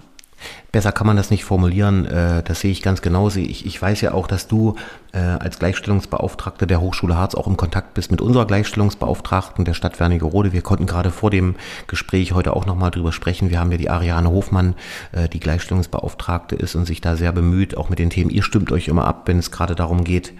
Besser 0.71 0.91
kann 0.91 1.07
man 1.07 1.15
das 1.15 1.31
nicht 1.31 1.45
formulieren, 1.45 2.05
äh, 2.05 2.43
das 2.43 2.59
sehe 2.59 2.71
ich 2.71 2.81
ganz 2.81 3.01
genauso. 3.01 3.39
Ich, 3.39 3.65
ich 3.65 3.81
weiß 3.81 4.01
ja 4.01 4.13
auch, 4.13 4.27
dass 4.27 4.47
du 4.47 4.75
äh, 5.13 5.19
als 5.19 5.57
Gleichstellungsbeauftragte 5.59 6.67
der 6.67 6.81
Hochschule 6.81 7.17
Harz 7.17 7.33
auch 7.33 7.47
im 7.47 7.55
Kontakt 7.55 7.93
bist 7.93 8.11
mit 8.11 8.19
unserer 8.19 8.45
Gleichstellungsbeauftragten 8.45 9.63
der 9.63 9.73
Stadt 9.73 9.99
Wernigerode. 10.01 10.51
Wir 10.51 10.61
konnten 10.61 10.85
gerade 10.85 11.11
vor 11.11 11.31
dem 11.31 11.55
Gespräch 11.87 12.33
heute 12.33 12.53
auch 12.53 12.65
nochmal 12.65 12.91
drüber 12.91 13.13
sprechen. 13.13 13.49
Wir 13.49 13.61
haben 13.61 13.71
ja 13.71 13.77
die 13.77 13.89
Ariane 13.89 14.29
Hofmann, 14.29 14.75
äh, 15.13 15.29
die 15.29 15.39
Gleichstellungsbeauftragte 15.39 16.55
ist 16.55 16.75
und 16.75 16.85
sich 16.85 16.99
da 16.99 17.15
sehr 17.15 17.31
bemüht, 17.31 17.77
auch 17.77 17.87
mit 17.87 17.99
den 17.99 18.09
Themen. 18.09 18.29
Ihr 18.29 18.43
stimmt 18.43 18.73
euch 18.73 18.89
immer 18.89 19.05
ab, 19.05 19.23
wenn 19.27 19.39
es 19.39 19.51
gerade 19.51 19.75
darum 19.75 20.03
geht, 20.03 20.33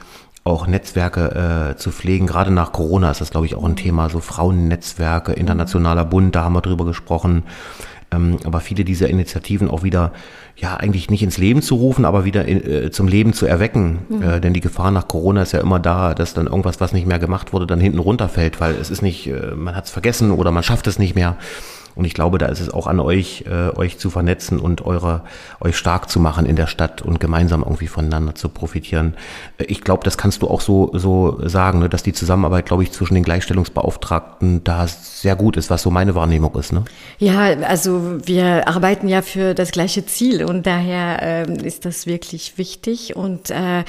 auch 0.43 0.67
Netzwerke 0.67 1.71
äh, 1.71 1.77
zu 1.77 1.91
pflegen. 1.91 2.27
Gerade 2.27 2.51
nach 2.51 2.71
Corona 2.71 3.09
ist 3.09 3.21
das, 3.21 3.31
glaube 3.31 3.47
ich, 3.47 3.55
auch 3.55 3.63
ein 3.63 3.77
Thema. 3.77 4.09
So 4.09 4.19
Frauennetzwerke, 4.19 5.31
internationaler 5.31 6.05
Bund, 6.05 6.35
da 6.35 6.43
haben 6.43 6.53
wir 6.53 6.61
drüber 6.61 6.85
gesprochen 6.85 7.43
ähm, 8.15 8.37
aber 8.43 8.59
viele 8.59 8.83
dieser 8.85 9.09
Initiativen 9.09 9.69
auch 9.69 9.83
wieder, 9.83 10.13
ja, 10.55 10.75
eigentlich 10.75 11.09
nicht 11.09 11.23
ins 11.23 11.37
Leben 11.37 11.61
zu 11.61 11.75
rufen, 11.75 12.05
aber 12.05 12.25
wieder 12.25 12.45
in, 12.45 12.63
äh, 12.63 12.91
zum 12.91 13.07
Leben 13.07 13.33
zu 13.33 13.45
erwecken. 13.45 13.99
Mhm. 14.09 14.21
Äh, 14.21 14.39
denn 14.41 14.53
die 14.53 14.61
Gefahr 14.61 14.91
nach 14.91 15.07
Corona 15.07 15.41
ist 15.41 15.51
ja 15.51 15.59
immer 15.59 15.79
da, 15.79 16.13
dass 16.13 16.33
dann 16.33 16.47
irgendwas, 16.47 16.79
was 16.79 16.93
nicht 16.93 17.07
mehr 17.07 17.19
gemacht 17.19 17.53
wurde, 17.53 17.67
dann 17.67 17.79
hinten 17.79 17.99
runterfällt, 17.99 18.59
weil 18.59 18.75
es 18.75 18.89
ist 18.89 19.01
nicht, 19.01 19.27
äh, 19.27 19.55
man 19.55 19.75
hat 19.75 19.85
es 19.85 19.91
vergessen 19.91 20.31
oder 20.31 20.51
man 20.51 20.63
schafft 20.63 20.87
es 20.87 20.99
nicht 20.99 21.15
mehr. 21.15 21.37
Und 21.95 22.05
ich 22.05 22.13
glaube, 22.13 22.37
da 22.37 22.47
ist 22.47 22.59
es 22.59 22.69
auch 22.69 22.87
an 22.87 22.99
euch, 22.99 23.45
äh, 23.47 23.75
euch 23.75 23.97
zu 23.97 24.09
vernetzen 24.09 24.59
und 24.59 24.85
eure, 24.85 25.21
euch 25.61 25.77
stark 25.77 26.09
zu 26.09 26.19
machen 26.19 26.45
in 26.45 26.55
der 26.55 26.67
Stadt 26.67 27.01
und 27.01 27.19
gemeinsam 27.19 27.63
irgendwie 27.63 27.87
voneinander 27.87 28.35
zu 28.35 28.49
profitieren. 28.49 29.15
Äh, 29.57 29.65
ich 29.65 29.81
glaube, 29.81 30.03
das 30.03 30.17
kannst 30.17 30.41
du 30.41 30.47
auch 30.47 30.61
so, 30.61 30.91
so 30.93 31.39
sagen, 31.47 31.79
ne, 31.79 31.89
dass 31.89 32.03
die 32.03 32.13
Zusammenarbeit, 32.13 32.65
glaube 32.65 32.83
ich, 32.83 32.91
zwischen 32.91 33.15
den 33.15 33.23
Gleichstellungsbeauftragten 33.23 34.63
da 34.63 34.87
sehr 34.87 35.35
gut 35.35 35.57
ist, 35.57 35.69
was 35.69 35.81
so 35.81 35.89
meine 35.89 36.15
Wahrnehmung 36.15 36.53
ist. 36.55 36.73
Ne? 36.73 36.83
Ja, 37.17 37.39
also 37.67 38.19
wir 38.25 38.67
arbeiten 38.67 39.07
ja 39.07 39.21
für 39.21 39.53
das 39.53 39.71
gleiche 39.71 40.05
Ziel 40.05 40.43
und 40.43 40.67
daher 40.67 41.47
äh, 41.47 41.65
ist 41.65 41.85
das 41.85 42.05
wirklich 42.07 42.57
wichtig. 42.57 43.15
Und 43.15 43.51
äh, 43.51 43.83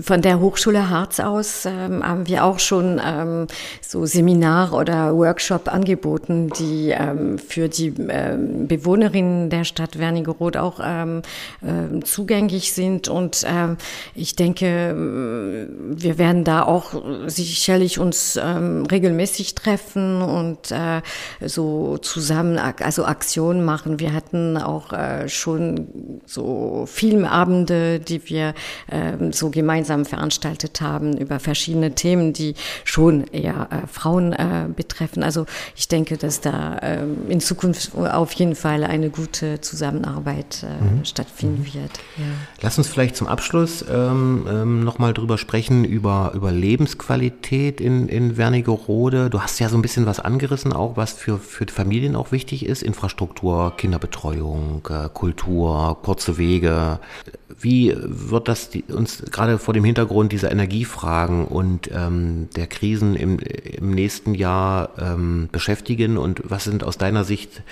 von 0.00 0.22
der 0.22 0.38
Hochschule 0.38 0.90
Harz 0.90 1.18
aus 1.18 1.66
äh, 1.66 1.70
haben 1.70 2.28
wir 2.28 2.44
auch 2.44 2.60
schon 2.60 3.00
ähm, 3.04 3.46
so 3.80 4.06
Seminar 4.06 4.72
oder 4.72 5.14
Workshop 5.16 5.72
angeboten, 5.72 6.50
die 6.58 6.90
ähm, 6.90 7.31
für 7.38 7.68
die 7.68 7.88
äh, 7.88 8.36
Bewohnerinnen 8.36 9.50
der 9.50 9.64
Stadt 9.64 9.98
Wernigerode 9.98 10.62
auch 10.62 10.80
ähm, 10.82 11.22
äh, 11.62 12.00
zugänglich 12.04 12.72
sind. 12.72 13.08
Und 13.08 13.46
ich 14.14 14.36
denke, 14.36 14.66
äh, 14.66 15.66
wir 16.02 16.18
werden 16.18 16.44
da 16.44 16.62
auch 16.62 17.02
sicherlich 17.26 17.98
uns 17.98 18.38
ähm, 18.42 18.86
regelmäßig 18.90 19.54
treffen 19.54 20.22
und 20.22 20.70
äh, 20.70 21.02
so 21.40 21.98
zusammen, 21.98 22.58
also 22.58 23.04
Aktionen 23.04 23.64
machen. 23.64 24.00
Wir 24.00 24.12
hatten 24.12 24.56
auch 24.56 24.92
äh, 24.92 25.28
schon 25.28 26.20
so 26.26 26.84
Filmabende, 26.86 28.00
die 28.00 28.28
wir 28.28 28.54
so 29.30 29.50
gemeinsam 29.50 30.04
veranstaltet 30.04 30.80
haben 30.80 31.16
über 31.16 31.40
verschiedene 31.40 31.94
Themen, 31.94 32.32
die 32.32 32.54
schon 32.84 33.24
eher 33.28 33.68
Frauen 33.90 34.34
betreffen. 34.76 35.22
Also 35.22 35.46
ich 35.76 35.88
denke, 35.88 36.16
dass 36.16 36.40
da 36.40 36.78
ähm, 36.82 37.21
in 37.28 37.40
Zukunft 37.40 37.94
auf 37.96 38.32
jeden 38.32 38.54
Fall 38.54 38.84
eine 38.84 39.10
gute 39.10 39.60
Zusammenarbeit 39.60 40.62
äh, 40.64 40.82
mhm. 40.82 41.04
stattfinden 41.04 41.60
mhm. 41.62 41.74
wird. 41.74 41.98
Ja. 42.16 42.24
Lass 42.60 42.78
uns 42.78 42.88
vielleicht 42.88 43.16
zum 43.16 43.26
Abschluss 43.26 43.84
ähm, 43.90 44.46
ähm, 44.48 44.84
nochmal 44.84 45.14
drüber 45.14 45.38
sprechen, 45.38 45.84
über, 45.84 46.32
über 46.34 46.52
Lebensqualität 46.52 47.80
in, 47.80 48.08
in 48.08 48.36
Wernigerode. 48.36 49.30
Du 49.30 49.40
hast 49.40 49.58
ja 49.58 49.68
so 49.68 49.76
ein 49.76 49.82
bisschen 49.82 50.06
was 50.06 50.20
angerissen, 50.20 50.72
auch 50.72 50.96
was 50.96 51.12
für, 51.12 51.38
für 51.38 51.66
Familien 51.66 52.16
auch 52.16 52.32
wichtig 52.32 52.66
ist. 52.66 52.82
Infrastruktur, 52.82 53.76
Kinderbetreuung, 53.76 54.86
äh, 54.88 55.08
Kultur, 55.12 55.98
kurze 56.02 56.38
Wege. 56.38 56.98
Wie 57.60 57.94
wird 57.96 58.48
das 58.48 58.70
die, 58.70 58.84
uns 58.84 59.22
gerade 59.30 59.58
vor 59.58 59.74
dem 59.74 59.84
Hintergrund 59.84 60.32
dieser 60.32 60.50
Energiefragen 60.50 61.46
und 61.46 61.90
ähm, 61.92 62.48
der 62.56 62.66
Krisen 62.66 63.14
im, 63.16 63.38
im 63.38 63.90
nächsten 63.90 64.34
Jahr 64.34 64.90
ähm, 64.98 65.48
beschäftigen 65.52 66.18
und 66.18 66.42
was 66.44 66.64
sind 66.64 66.84
aus 66.84 66.98
deiner 66.98 67.24
Sicht 67.24 67.62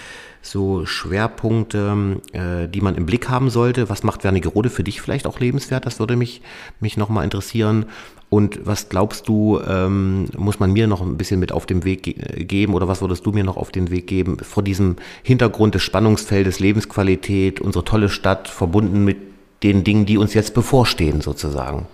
so 0.43 0.87
Schwerpunkte, 0.87 2.21
äh, 2.33 2.69
die 2.69 2.81
man 2.81 2.95
im 2.95 3.07
Blick 3.07 3.29
haben 3.29 3.51
sollte? 3.51 3.89
Was 3.89 4.03
macht 4.03 4.25
Wernigerode 4.25 4.71
für 4.71 4.85
dich 4.85 5.01
vielleicht 5.01 5.27
auch 5.27 5.41
lebenswert? 5.41 5.87
Das 5.87 5.99
würde 5.99 6.17
mich, 6.17 6.43
mich 6.81 6.97
nochmal 6.97 7.25
interessieren. 7.25 7.87
Und 8.31 8.65
was 8.65 8.89
glaubst 8.89 9.27
du, 9.27 9.61
ähm, 9.67 10.27
muss 10.37 10.61
man 10.61 10.73
mir 10.73 10.87
noch 10.87 11.03
ein 11.03 11.17
bisschen 11.17 11.41
mit 11.41 11.51
auf 11.51 11.67
den 11.67 11.85
Weg 11.85 12.05
ge 12.05 12.45
geben 12.45 12.75
oder 12.75 12.87
was 12.87 13.01
würdest 13.03 13.27
du 13.27 13.33
mir 13.33 13.43
noch 13.43 13.57
auf 13.57 13.73
den 13.73 13.91
Weg 13.91 14.07
geben 14.07 14.39
vor 14.39 14.63
diesem 14.63 14.97
Hintergrund 15.25 15.75
des 15.75 15.83
Spannungsfeldes 15.83 16.61
Lebensqualität, 16.61 17.61
unsere 17.61 17.85
tolle 17.85 18.09
Stadt 18.09 18.47
verbunden 18.47 19.05
mit 19.05 19.30
den 19.63 19.85
Dingen, 19.85 20.07
die 20.07 20.19
uns 20.19 20.35
jetzt 20.35 20.55
bevorstehen 20.55 21.21
sozusagen? 21.21 21.87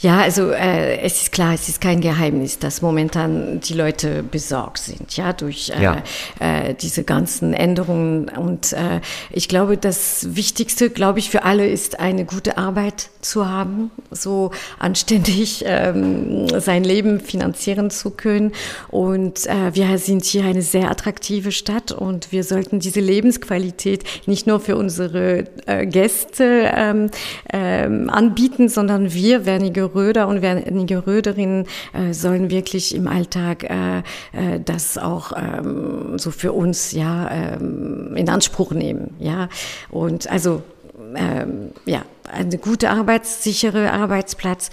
Ja, 0.00 0.20
also 0.20 0.50
äh, 0.50 0.98
es 0.98 1.22
ist 1.22 1.32
klar, 1.32 1.54
es 1.54 1.68
ist 1.68 1.80
kein 1.80 2.00
Geheimnis, 2.00 2.58
dass 2.58 2.82
momentan 2.82 3.60
die 3.60 3.74
Leute 3.74 4.22
besorgt 4.22 4.78
sind, 4.78 5.16
ja, 5.16 5.32
durch 5.32 5.70
äh, 5.70 5.82
ja. 5.82 6.02
Äh, 6.38 6.74
diese 6.74 7.04
ganzen 7.04 7.54
Änderungen. 7.54 8.28
Und 8.28 8.72
äh, 8.72 9.00
ich 9.30 9.48
glaube, 9.48 9.76
das 9.76 10.36
Wichtigste, 10.36 10.90
glaube 10.90 11.18
ich, 11.18 11.30
für 11.30 11.44
alle 11.44 11.66
ist 11.68 11.98
eine 12.00 12.24
gute 12.24 12.58
Arbeit 12.58 13.08
zu 13.20 13.48
haben, 13.48 13.90
so 14.10 14.50
anständig 14.78 15.64
ähm, 15.66 16.48
sein 16.60 16.84
Leben 16.84 17.20
finanzieren 17.20 17.90
zu 17.90 18.10
können. 18.10 18.52
Und 18.88 19.46
äh, 19.46 19.74
wir 19.74 19.98
sind 19.98 20.24
hier 20.24 20.44
eine 20.44 20.62
sehr 20.62 20.90
attraktive 20.90 21.52
Stadt 21.52 21.92
und 21.92 22.32
wir 22.32 22.44
sollten 22.44 22.78
diese 22.80 23.00
Lebensqualität 23.00 24.04
nicht 24.26 24.46
nur 24.46 24.60
für 24.60 24.76
unsere 24.76 25.44
äh, 25.66 25.86
Gäste 25.86 26.70
ähm, 26.74 27.10
ähm, 27.52 28.10
anbieten, 28.10 28.68
sondern 28.68 29.12
wir, 29.12 29.45
wernige 29.46 29.94
Röder 29.94 30.28
und 30.28 30.42
wernige 30.42 31.06
Röderinnen, 31.06 31.66
äh, 31.92 32.12
sollen 32.12 32.50
wirklich 32.50 32.94
im 32.94 33.08
Alltag 33.08 33.64
äh, 33.64 33.98
äh, 33.98 34.60
das 34.64 34.98
auch 34.98 35.32
ähm, 35.36 36.18
so 36.18 36.30
für 36.30 36.52
uns 36.52 36.92
ja 36.92 37.30
ähm, 37.30 38.14
in 38.16 38.28
Anspruch 38.28 38.72
nehmen. 38.72 39.14
Ja, 39.18 39.48
und 39.90 40.30
also 40.30 40.62
ähm, 41.14 41.70
ja, 41.84 42.02
eine 42.30 42.58
gute 42.58 42.90
arbeitssichere 42.90 43.92
Arbeitsplatz, 43.92 44.70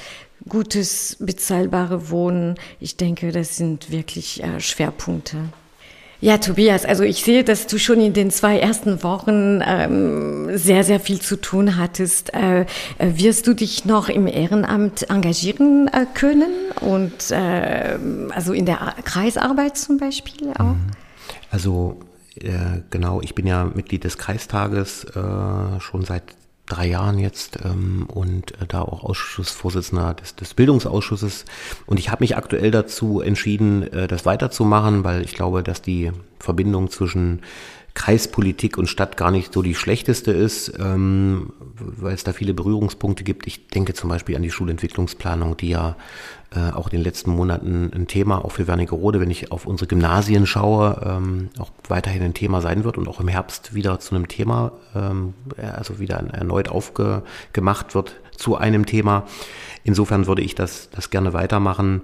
gutes 0.47 1.17
bezahlbare 1.19 2.09
Wohnen. 2.09 2.55
Ich 2.79 2.97
denke, 2.97 3.31
das 3.31 3.57
sind 3.57 3.91
wirklich 3.91 4.43
äh, 4.43 4.59
Schwerpunkte. 4.59 5.37
Ja, 6.23 6.37
Tobias, 6.37 6.85
also 6.85 7.03
ich 7.03 7.21
sehe, 7.21 7.43
dass 7.43 7.67
du 7.67 7.77
schon 7.77 7.99
in 7.99 8.13
den 8.13 8.31
zwei 8.31 8.57
ersten 8.57 9.03
Wochen 9.03 9.59
ähm, 9.61 10.57
sehr, 10.57 10.85
sehr 10.85 11.01
viel 11.01 11.19
zu 11.19 11.35
tun 11.35 11.75
hattest. 11.75 12.33
Äh, 12.33 12.61
äh 12.61 12.65
wirst 12.99 13.45
du 13.45 13.53
dich 13.53 13.83
noch 13.83 14.07
im 14.07 14.27
Ehrenamt 14.27 15.09
engagieren 15.09 15.89
äh, 15.89 16.05
können 16.13 16.53
und 16.79 17.29
äh, 17.31 17.97
also 18.29 18.53
in 18.53 18.65
der 18.65 18.95
Kreisarbeit 19.03 19.77
zum 19.77 19.97
Beispiel 19.97 20.51
auch? 20.57 20.75
Mhm. 20.75 20.91
Also 21.51 21.99
äh, 22.39 22.79
genau, 22.89 23.19
ich 23.19 23.35
bin 23.35 23.45
ja 23.45 23.65
Mitglied 23.65 24.05
des 24.05 24.17
Kreistages 24.17 25.03
äh, 25.03 25.81
schon 25.81 26.05
seit 26.05 26.23
drei 26.65 26.87
Jahren 26.87 27.19
jetzt 27.19 27.59
ähm, 27.63 28.05
und 28.07 28.59
äh, 28.61 28.65
da 28.67 28.81
auch 28.81 29.03
Ausschussvorsitzender 29.03 30.13
des, 30.13 30.35
des 30.35 30.53
Bildungsausschusses. 30.53 31.45
Und 31.85 31.99
ich 31.99 32.09
habe 32.09 32.23
mich 32.23 32.37
aktuell 32.37 32.71
dazu 32.71 33.19
entschieden, 33.21 33.91
äh, 33.91 34.07
das 34.07 34.25
weiterzumachen, 34.25 35.03
weil 35.03 35.23
ich 35.23 35.33
glaube, 35.33 35.63
dass 35.63 35.81
die 35.81 36.11
Verbindung 36.39 36.89
zwischen 36.89 37.41
Kreispolitik 37.93 38.77
und 38.77 38.87
Stadt 38.87 39.17
gar 39.17 39.29
nicht 39.29 39.53
so 39.53 39.61
die 39.61 39.75
schlechteste 39.75 40.31
ist, 40.31 40.73
ähm, 40.79 41.53
weil 41.75 42.15
es 42.15 42.23
da 42.23 42.33
viele 42.33 42.53
Berührungspunkte 42.53 43.23
gibt. 43.23 43.45
Ich 43.45 43.67
denke 43.67 43.93
zum 43.93 44.09
Beispiel 44.09 44.35
an 44.35 44.41
die 44.41 44.49
Schulentwicklungsplanung, 44.49 45.57
die 45.57 45.69
ja 45.69 45.95
äh, 46.55 46.71
auch 46.71 46.87
in 46.87 46.97
den 46.97 47.03
letzten 47.03 47.31
Monaten 47.31 47.91
ein 47.93 48.07
Thema 48.07 48.43
auch 48.43 48.51
für 48.51 48.67
Wernigerode, 48.67 49.19
wenn 49.19 49.29
ich 49.29 49.51
auf 49.51 49.67
unsere 49.67 49.87
Gymnasien 49.87 50.47
schaue, 50.47 51.01
ähm, 51.05 51.49
auch 51.59 51.69
weiterhin 51.87 52.23
ein 52.23 52.33
Thema 52.33 52.61
sein 52.61 52.83
wird 52.83 52.97
und 52.97 53.07
auch 53.07 53.19
im 53.19 53.27
Herbst 53.27 53.75
wieder 53.75 53.99
zu 53.99 54.15
einem 54.15 54.27
Thema, 54.27 54.71
ähm, 54.95 55.35
also 55.57 55.99
wieder 55.99 56.17
erneut 56.17 56.69
aufgemacht 56.69 57.93
wird 57.93 58.15
zu 58.35 58.57
einem 58.57 58.87
Thema. 58.87 59.27
Insofern 59.83 60.25
würde 60.25 60.41
ich 60.41 60.55
das, 60.55 60.89
das 60.89 61.11
gerne 61.11 61.33
weitermachen. 61.33 62.01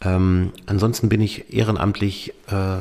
Ähm, 0.00 0.52
ansonsten 0.66 1.08
bin 1.08 1.20
ich 1.20 1.52
ehrenamtlich 1.52 2.34
äh, 2.48 2.76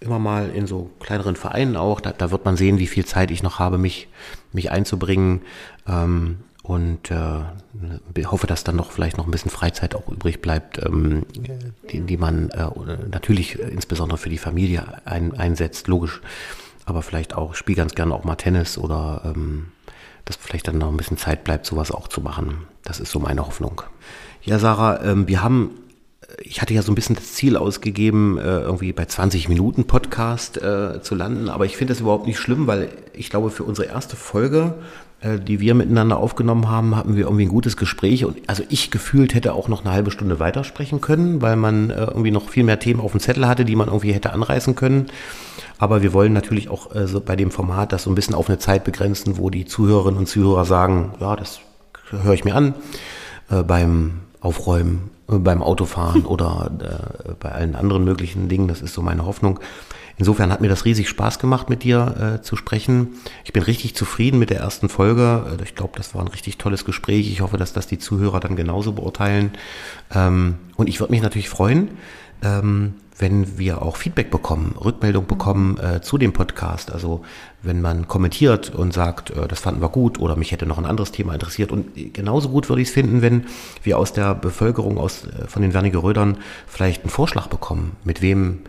immer 0.00 0.18
mal 0.18 0.50
in 0.50 0.66
so 0.66 0.90
kleineren 1.00 1.36
Vereinen 1.36 1.76
auch. 1.76 2.00
Da, 2.00 2.12
da, 2.12 2.30
wird 2.30 2.44
man 2.44 2.56
sehen, 2.56 2.78
wie 2.78 2.86
viel 2.86 3.04
Zeit 3.04 3.30
ich 3.30 3.42
noch 3.42 3.58
habe, 3.58 3.78
mich, 3.78 4.08
mich 4.52 4.70
einzubringen. 4.70 5.42
Ähm, 5.88 6.38
und 6.62 7.12
äh, 7.12 8.24
hoffe, 8.26 8.48
dass 8.48 8.64
dann 8.64 8.74
noch 8.74 8.90
vielleicht 8.90 9.18
noch 9.18 9.26
ein 9.26 9.30
bisschen 9.30 9.52
Freizeit 9.52 9.94
auch 9.94 10.08
übrig 10.08 10.42
bleibt, 10.42 10.84
ähm, 10.84 11.24
die, 11.92 12.00
die 12.00 12.16
man 12.16 12.50
äh, 12.50 12.66
natürlich 13.08 13.56
insbesondere 13.56 14.18
für 14.18 14.30
die 14.30 14.38
Familie 14.38 14.84
ein, 15.04 15.32
einsetzt, 15.38 15.86
logisch. 15.86 16.20
Aber 16.84 17.02
vielleicht 17.02 17.34
auch, 17.34 17.52
ich 17.52 17.58
spiele 17.58 17.76
ganz 17.76 17.94
gerne 17.94 18.12
auch 18.14 18.24
mal 18.24 18.34
Tennis 18.34 18.78
oder 18.78 19.22
ähm, 19.24 19.66
dass 20.24 20.36
vielleicht 20.36 20.66
dann 20.66 20.78
noch 20.78 20.88
ein 20.90 20.96
bisschen 20.96 21.18
Zeit 21.18 21.44
bleibt, 21.44 21.66
sowas 21.66 21.92
auch 21.92 22.08
zu 22.08 22.20
machen. 22.20 22.66
Das 22.82 22.98
ist 22.98 23.12
so 23.12 23.20
meine 23.20 23.46
Hoffnung. 23.46 23.82
Ja, 24.42 24.58
Sarah, 24.58 25.02
ähm, 25.04 25.28
wir 25.28 25.42
haben 25.44 25.70
ich 26.42 26.60
hatte 26.60 26.74
ja 26.74 26.82
so 26.82 26.92
ein 26.92 26.94
bisschen 26.94 27.16
das 27.16 27.34
Ziel 27.34 27.56
ausgegeben, 27.56 28.38
äh, 28.38 28.60
irgendwie 28.60 28.92
bei 28.92 29.04
20 29.04 29.48
Minuten 29.48 29.86
Podcast 29.86 30.56
äh, 30.56 31.00
zu 31.02 31.14
landen, 31.14 31.48
aber 31.48 31.66
ich 31.66 31.76
finde 31.76 31.92
das 31.92 32.00
überhaupt 32.00 32.26
nicht 32.26 32.38
schlimm, 32.38 32.66
weil 32.66 32.88
ich 33.12 33.30
glaube, 33.30 33.50
für 33.50 33.64
unsere 33.64 33.88
erste 33.88 34.16
Folge, 34.16 34.74
äh, 35.20 35.38
die 35.38 35.60
wir 35.60 35.74
miteinander 35.74 36.16
aufgenommen 36.16 36.68
haben, 36.68 36.96
hatten 36.96 37.16
wir 37.16 37.24
irgendwie 37.24 37.46
ein 37.46 37.50
gutes 37.50 37.76
Gespräch 37.76 38.24
und 38.24 38.38
also 38.48 38.64
ich 38.68 38.90
gefühlt 38.90 39.34
hätte 39.34 39.54
auch 39.54 39.68
noch 39.68 39.84
eine 39.84 39.94
halbe 39.94 40.10
Stunde 40.10 40.40
weitersprechen 40.40 41.00
können, 41.00 41.42
weil 41.42 41.56
man 41.56 41.90
irgendwie 41.90 42.32
noch 42.32 42.48
viel 42.48 42.64
mehr 42.64 42.80
Themen 42.80 43.00
auf 43.00 43.12
dem 43.12 43.20
Zettel 43.20 43.46
hatte, 43.46 43.64
die 43.64 43.76
man 43.76 43.88
irgendwie 43.88 44.12
hätte 44.12 44.32
anreißen 44.32 44.74
können. 44.74 45.06
Aber 45.78 46.02
wir 46.02 46.12
wollen 46.12 46.32
natürlich 46.32 46.70
auch 46.70 46.90
so 47.04 47.20
bei 47.20 47.36
dem 47.36 47.50
Format 47.50 47.92
das 47.92 48.04
so 48.04 48.10
ein 48.10 48.14
bisschen 48.14 48.34
auf 48.34 48.48
eine 48.48 48.58
Zeit 48.58 48.84
begrenzen, 48.84 49.36
wo 49.36 49.50
die 49.50 49.66
Zuhörerinnen 49.66 50.18
und 50.18 50.26
Zuhörer 50.26 50.64
sagen, 50.64 51.12
ja, 51.20 51.36
das 51.36 51.60
höre 52.10 52.32
ich 52.32 52.44
mir 52.44 52.54
an. 52.54 52.74
beim 53.48 54.20
Aufräumen 54.40 55.10
beim 55.26 55.62
Autofahren 55.62 56.24
oder 56.26 56.70
äh, 57.24 57.32
bei 57.38 57.52
allen 57.52 57.74
anderen 57.74 58.04
möglichen 58.04 58.48
Dingen. 58.48 58.68
Das 58.68 58.82
ist 58.82 58.94
so 58.94 59.02
meine 59.02 59.26
Hoffnung. 59.26 59.60
Insofern 60.18 60.50
hat 60.50 60.62
mir 60.62 60.68
das 60.68 60.86
riesig 60.86 61.08
Spaß 61.08 61.38
gemacht, 61.38 61.68
mit 61.68 61.82
dir 61.82 62.38
äh, 62.38 62.42
zu 62.42 62.56
sprechen. 62.56 63.16
Ich 63.44 63.52
bin 63.52 63.62
richtig 63.62 63.94
zufrieden 63.94 64.38
mit 64.38 64.48
der 64.50 64.60
ersten 64.60 64.88
Folge. 64.88 65.58
Äh, 65.58 65.62
ich 65.62 65.74
glaube, 65.74 65.92
das 65.96 66.14
war 66.14 66.22
ein 66.22 66.28
richtig 66.28 66.56
tolles 66.56 66.84
Gespräch. 66.84 67.30
Ich 67.30 67.40
hoffe, 67.42 67.58
dass 67.58 67.72
das 67.72 67.86
die 67.86 67.98
Zuhörer 67.98 68.40
dann 68.40 68.56
genauso 68.56 68.92
beurteilen. 68.92 69.52
Ähm, 70.14 70.56
und 70.76 70.88
ich 70.88 71.00
würde 71.00 71.12
mich 71.12 71.22
natürlich 71.22 71.48
freuen, 71.48 71.90
ähm, 72.42 72.94
wenn 73.18 73.58
wir 73.58 73.82
auch 73.82 73.96
Feedback 73.96 74.30
bekommen, 74.30 74.74
Rückmeldung 74.82 75.26
bekommen 75.26 75.78
äh, 75.78 76.00
zu 76.02 76.18
dem 76.18 76.32
Podcast. 76.32 76.92
Also 76.92 77.24
wenn 77.62 77.80
man 77.80 78.08
kommentiert 78.08 78.74
und 78.74 78.92
sagt, 78.92 79.30
äh, 79.30 79.48
das 79.48 79.60
fanden 79.60 79.80
wir 79.80 79.88
gut 79.88 80.18
oder 80.18 80.36
mich 80.36 80.52
hätte 80.52 80.66
noch 80.66 80.78
ein 80.78 80.86
anderes 80.86 81.12
Thema 81.12 81.32
interessiert. 81.32 81.72
Und 81.72 82.14
genauso 82.14 82.50
gut 82.50 82.68
würde 82.68 82.82
ich 82.82 82.88
es 82.88 82.94
finden, 82.94 83.22
wenn 83.22 83.46
wir 83.82 83.98
aus 83.98 84.12
der 84.12 84.34
Bevölkerung, 84.34 84.98
aus, 84.98 85.24
äh, 85.24 85.46
von 85.46 85.62
den 85.62 85.72
Wernigerödern 85.72 86.38
vielleicht 86.66 87.02
einen 87.02 87.10
Vorschlag 87.10 87.46
bekommen, 87.46 87.96
mit 88.04 88.20
wem 88.22 88.60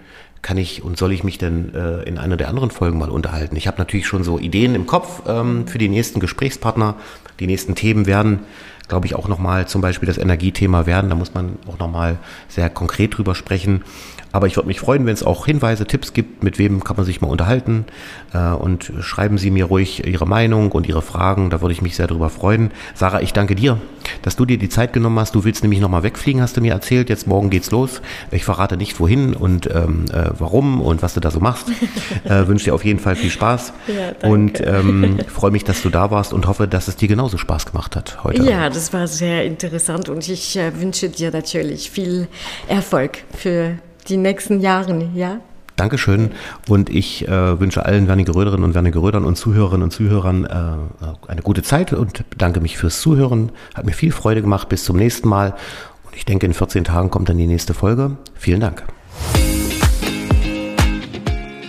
kann 0.41 0.57
ich 0.57 0.83
und 0.83 0.97
soll 0.97 1.11
ich 1.11 1.23
mich 1.23 1.37
denn 1.37 1.73
äh, 1.73 2.03
in 2.03 2.17
einer 2.17 2.37
der 2.37 2.47
anderen 2.47 2.71
Folgen 2.71 2.99
mal 2.99 3.09
unterhalten? 3.09 3.55
Ich 3.55 3.67
habe 3.67 3.79
natürlich 3.79 4.07
schon 4.07 4.23
so 4.23 4.39
Ideen 4.39 4.75
im 4.75 4.85
Kopf 4.85 5.23
ähm, 5.27 5.67
für 5.67 5.77
die 5.77 5.89
nächsten 5.89 6.19
Gesprächspartner. 6.19 6.95
Die 7.39 7.47
nächsten 7.47 7.75
Themen 7.75 8.05
werden 8.05 8.39
glaube 8.87 9.05
ich, 9.05 9.15
auch 9.15 9.27
nochmal 9.27 9.67
zum 9.67 9.81
Beispiel 9.81 10.07
das 10.07 10.17
Energiethema 10.17 10.85
werden. 10.85 11.09
Da 11.09 11.15
muss 11.15 11.33
man 11.33 11.57
auch 11.67 11.79
nochmal 11.79 12.17
sehr 12.47 12.69
konkret 12.69 13.17
drüber 13.17 13.35
sprechen. 13.35 13.83
Aber 14.31 14.47
ich 14.47 14.55
würde 14.55 14.67
mich 14.67 14.79
freuen, 14.79 15.05
wenn 15.05 15.13
es 15.13 15.23
auch 15.23 15.45
Hinweise, 15.45 15.85
Tipps 15.85 16.13
gibt, 16.13 16.43
mit 16.43 16.59
wem 16.59 16.83
kann 16.83 16.95
man 16.95 17.05
sich 17.05 17.21
mal 17.21 17.27
unterhalten. 17.27 17.85
Äh, 18.33 18.51
und 18.51 18.91
schreiben 18.99 19.37
Sie 19.37 19.51
mir 19.51 19.65
ruhig 19.65 20.05
Ihre 20.05 20.27
Meinung 20.27 20.71
und 20.73 20.87
Ihre 20.87 21.01
Fragen. 21.01 21.49
Da 21.49 21.61
würde 21.61 21.73
ich 21.73 21.81
mich 21.81 21.95
sehr 21.95 22.07
drüber 22.07 22.29
freuen. 22.29 22.71
Sarah, 22.93 23.21
ich 23.21 23.33
danke 23.33 23.55
dir, 23.55 23.79
dass 24.21 24.35
du 24.35 24.45
dir 24.45 24.57
die 24.57 24.69
Zeit 24.69 24.93
genommen 24.93 25.17
hast. 25.19 25.33
Du 25.33 25.43
willst 25.43 25.63
nämlich 25.63 25.79
nochmal 25.81 26.03
wegfliegen, 26.03 26.41
hast 26.41 26.57
du 26.57 26.61
mir 26.61 26.73
erzählt. 26.73 27.09
Jetzt 27.09 27.25
morgen 27.25 27.49
geht's 27.49 27.71
los. 27.71 28.01
Ich 28.31 28.43
verrate 28.43 28.77
nicht 28.77 28.99
wohin 28.99 29.33
und 29.33 29.69
ähm, 29.73 30.05
äh, 30.11 30.29
warum 30.37 30.81
und 30.81 31.01
was 31.01 31.13
du 31.13 31.19
da 31.19 31.31
so 31.31 31.39
machst. 31.39 31.69
äh, 32.25 32.47
wünsche 32.47 32.65
dir 32.65 32.75
auf 32.75 32.83
jeden 32.83 32.99
Fall 32.99 33.15
viel 33.15 33.31
Spaß. 33.31 33.73
Ja, 33.87 34.29
und 34.29 34.61
ähm, 34.61 35.19
freue 35.27 35.51
mich, 35.51 35.63
dass 35.63 35.81
du 35.81 35.89
da 35.89 36.11
warst 36.11 36.33
und 36.33 36.47
hoffe, 36.47 36.67
dass 36.67 36.87
es 36.87 36.95
dir 36.95 37.07
genauso 37.07 37.37
Spaß 37.37 37.65
gemacht 37.65 37.95
hat 37.95 38.23
heute. 38.23 38.43
Ja, 38.43 38.69
das 38.77 38.93
war 38.93 39.07
sehr 39.07 39.43
interessant 39.43 40.07
und 40.07 40.29
ich 40.29 40.55
äh, 40.55 40.79
wünsche 40.79 41.09
dir 41.09 41.31
natürlich 41.31 41.89
viel 41.89 42.27
Erfolg 42.67 43.23
für 43.35 43.79
die 44.07 44.17
nächsten 44.17 44.59
Jahre, 44.59 45.09
ja? 45.15 45.39
Dankeschön 45.77 46.29
und 46.69 46.91
ich 46.91 47.27
äh, 47.27 47.59
wünsche 47.59 47.83
allen 47.85 48.07
Wernigeröderinnen 48.07 48.63
und 48.63 48.75
Wernigerödern 48.75 49.25
und 49.25 49.35
Zuhörerinnen 49.35 49.81
und 49.81 49.91
Zuhörern 49.91 50.45
äh, 50.45 51.27
eine 51.27 51.41
gute 51.41 51.63
Zeit 51.63 51.91
und 51.91 52.29
bedanke 52.29 52.59
mich 52.59 52.77
fürs 52.77 53.01
Zuhören. 53.01 53.51
Hat 53.73 53.85
mir 53.85 53.93
viel 53.93 54.11
Freude 54.11 54.43
gemacht. 54.43 54.69
Bis 54.69 54.83
zum 54.83 54.97
nächsten 54.97 55.27
Mal. 55.27 55.55
Und 56.03 56.15
ich 56.15 56.25
denke, 56.25 56.45
in 56.45 56.53
14 56.53 56.83
Tagen 56.83 57.09
kommt 57.09 57.29
dann 57.29 57.37
die 57.37 57.47
nächste 57.47 57.73
Folge. 57.73 58.17
Vielen 58.35 58.59
Dank. 58.59 58.83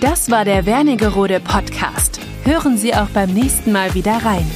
Das 0.03 0.31
war 0.31 0.45
der 0.45 0.67
Wernigerode 0.67 1.41
Podcast. 1.41 2.21
Hören 2.45 2.77
Sie 2.77 2.95
auch 2.95 3.09
beim 3.09 3.33
nächsten 3.33 3.73
Mal 3.73 3.95
wieder 3.95 4.23
rein. 4.25 4.47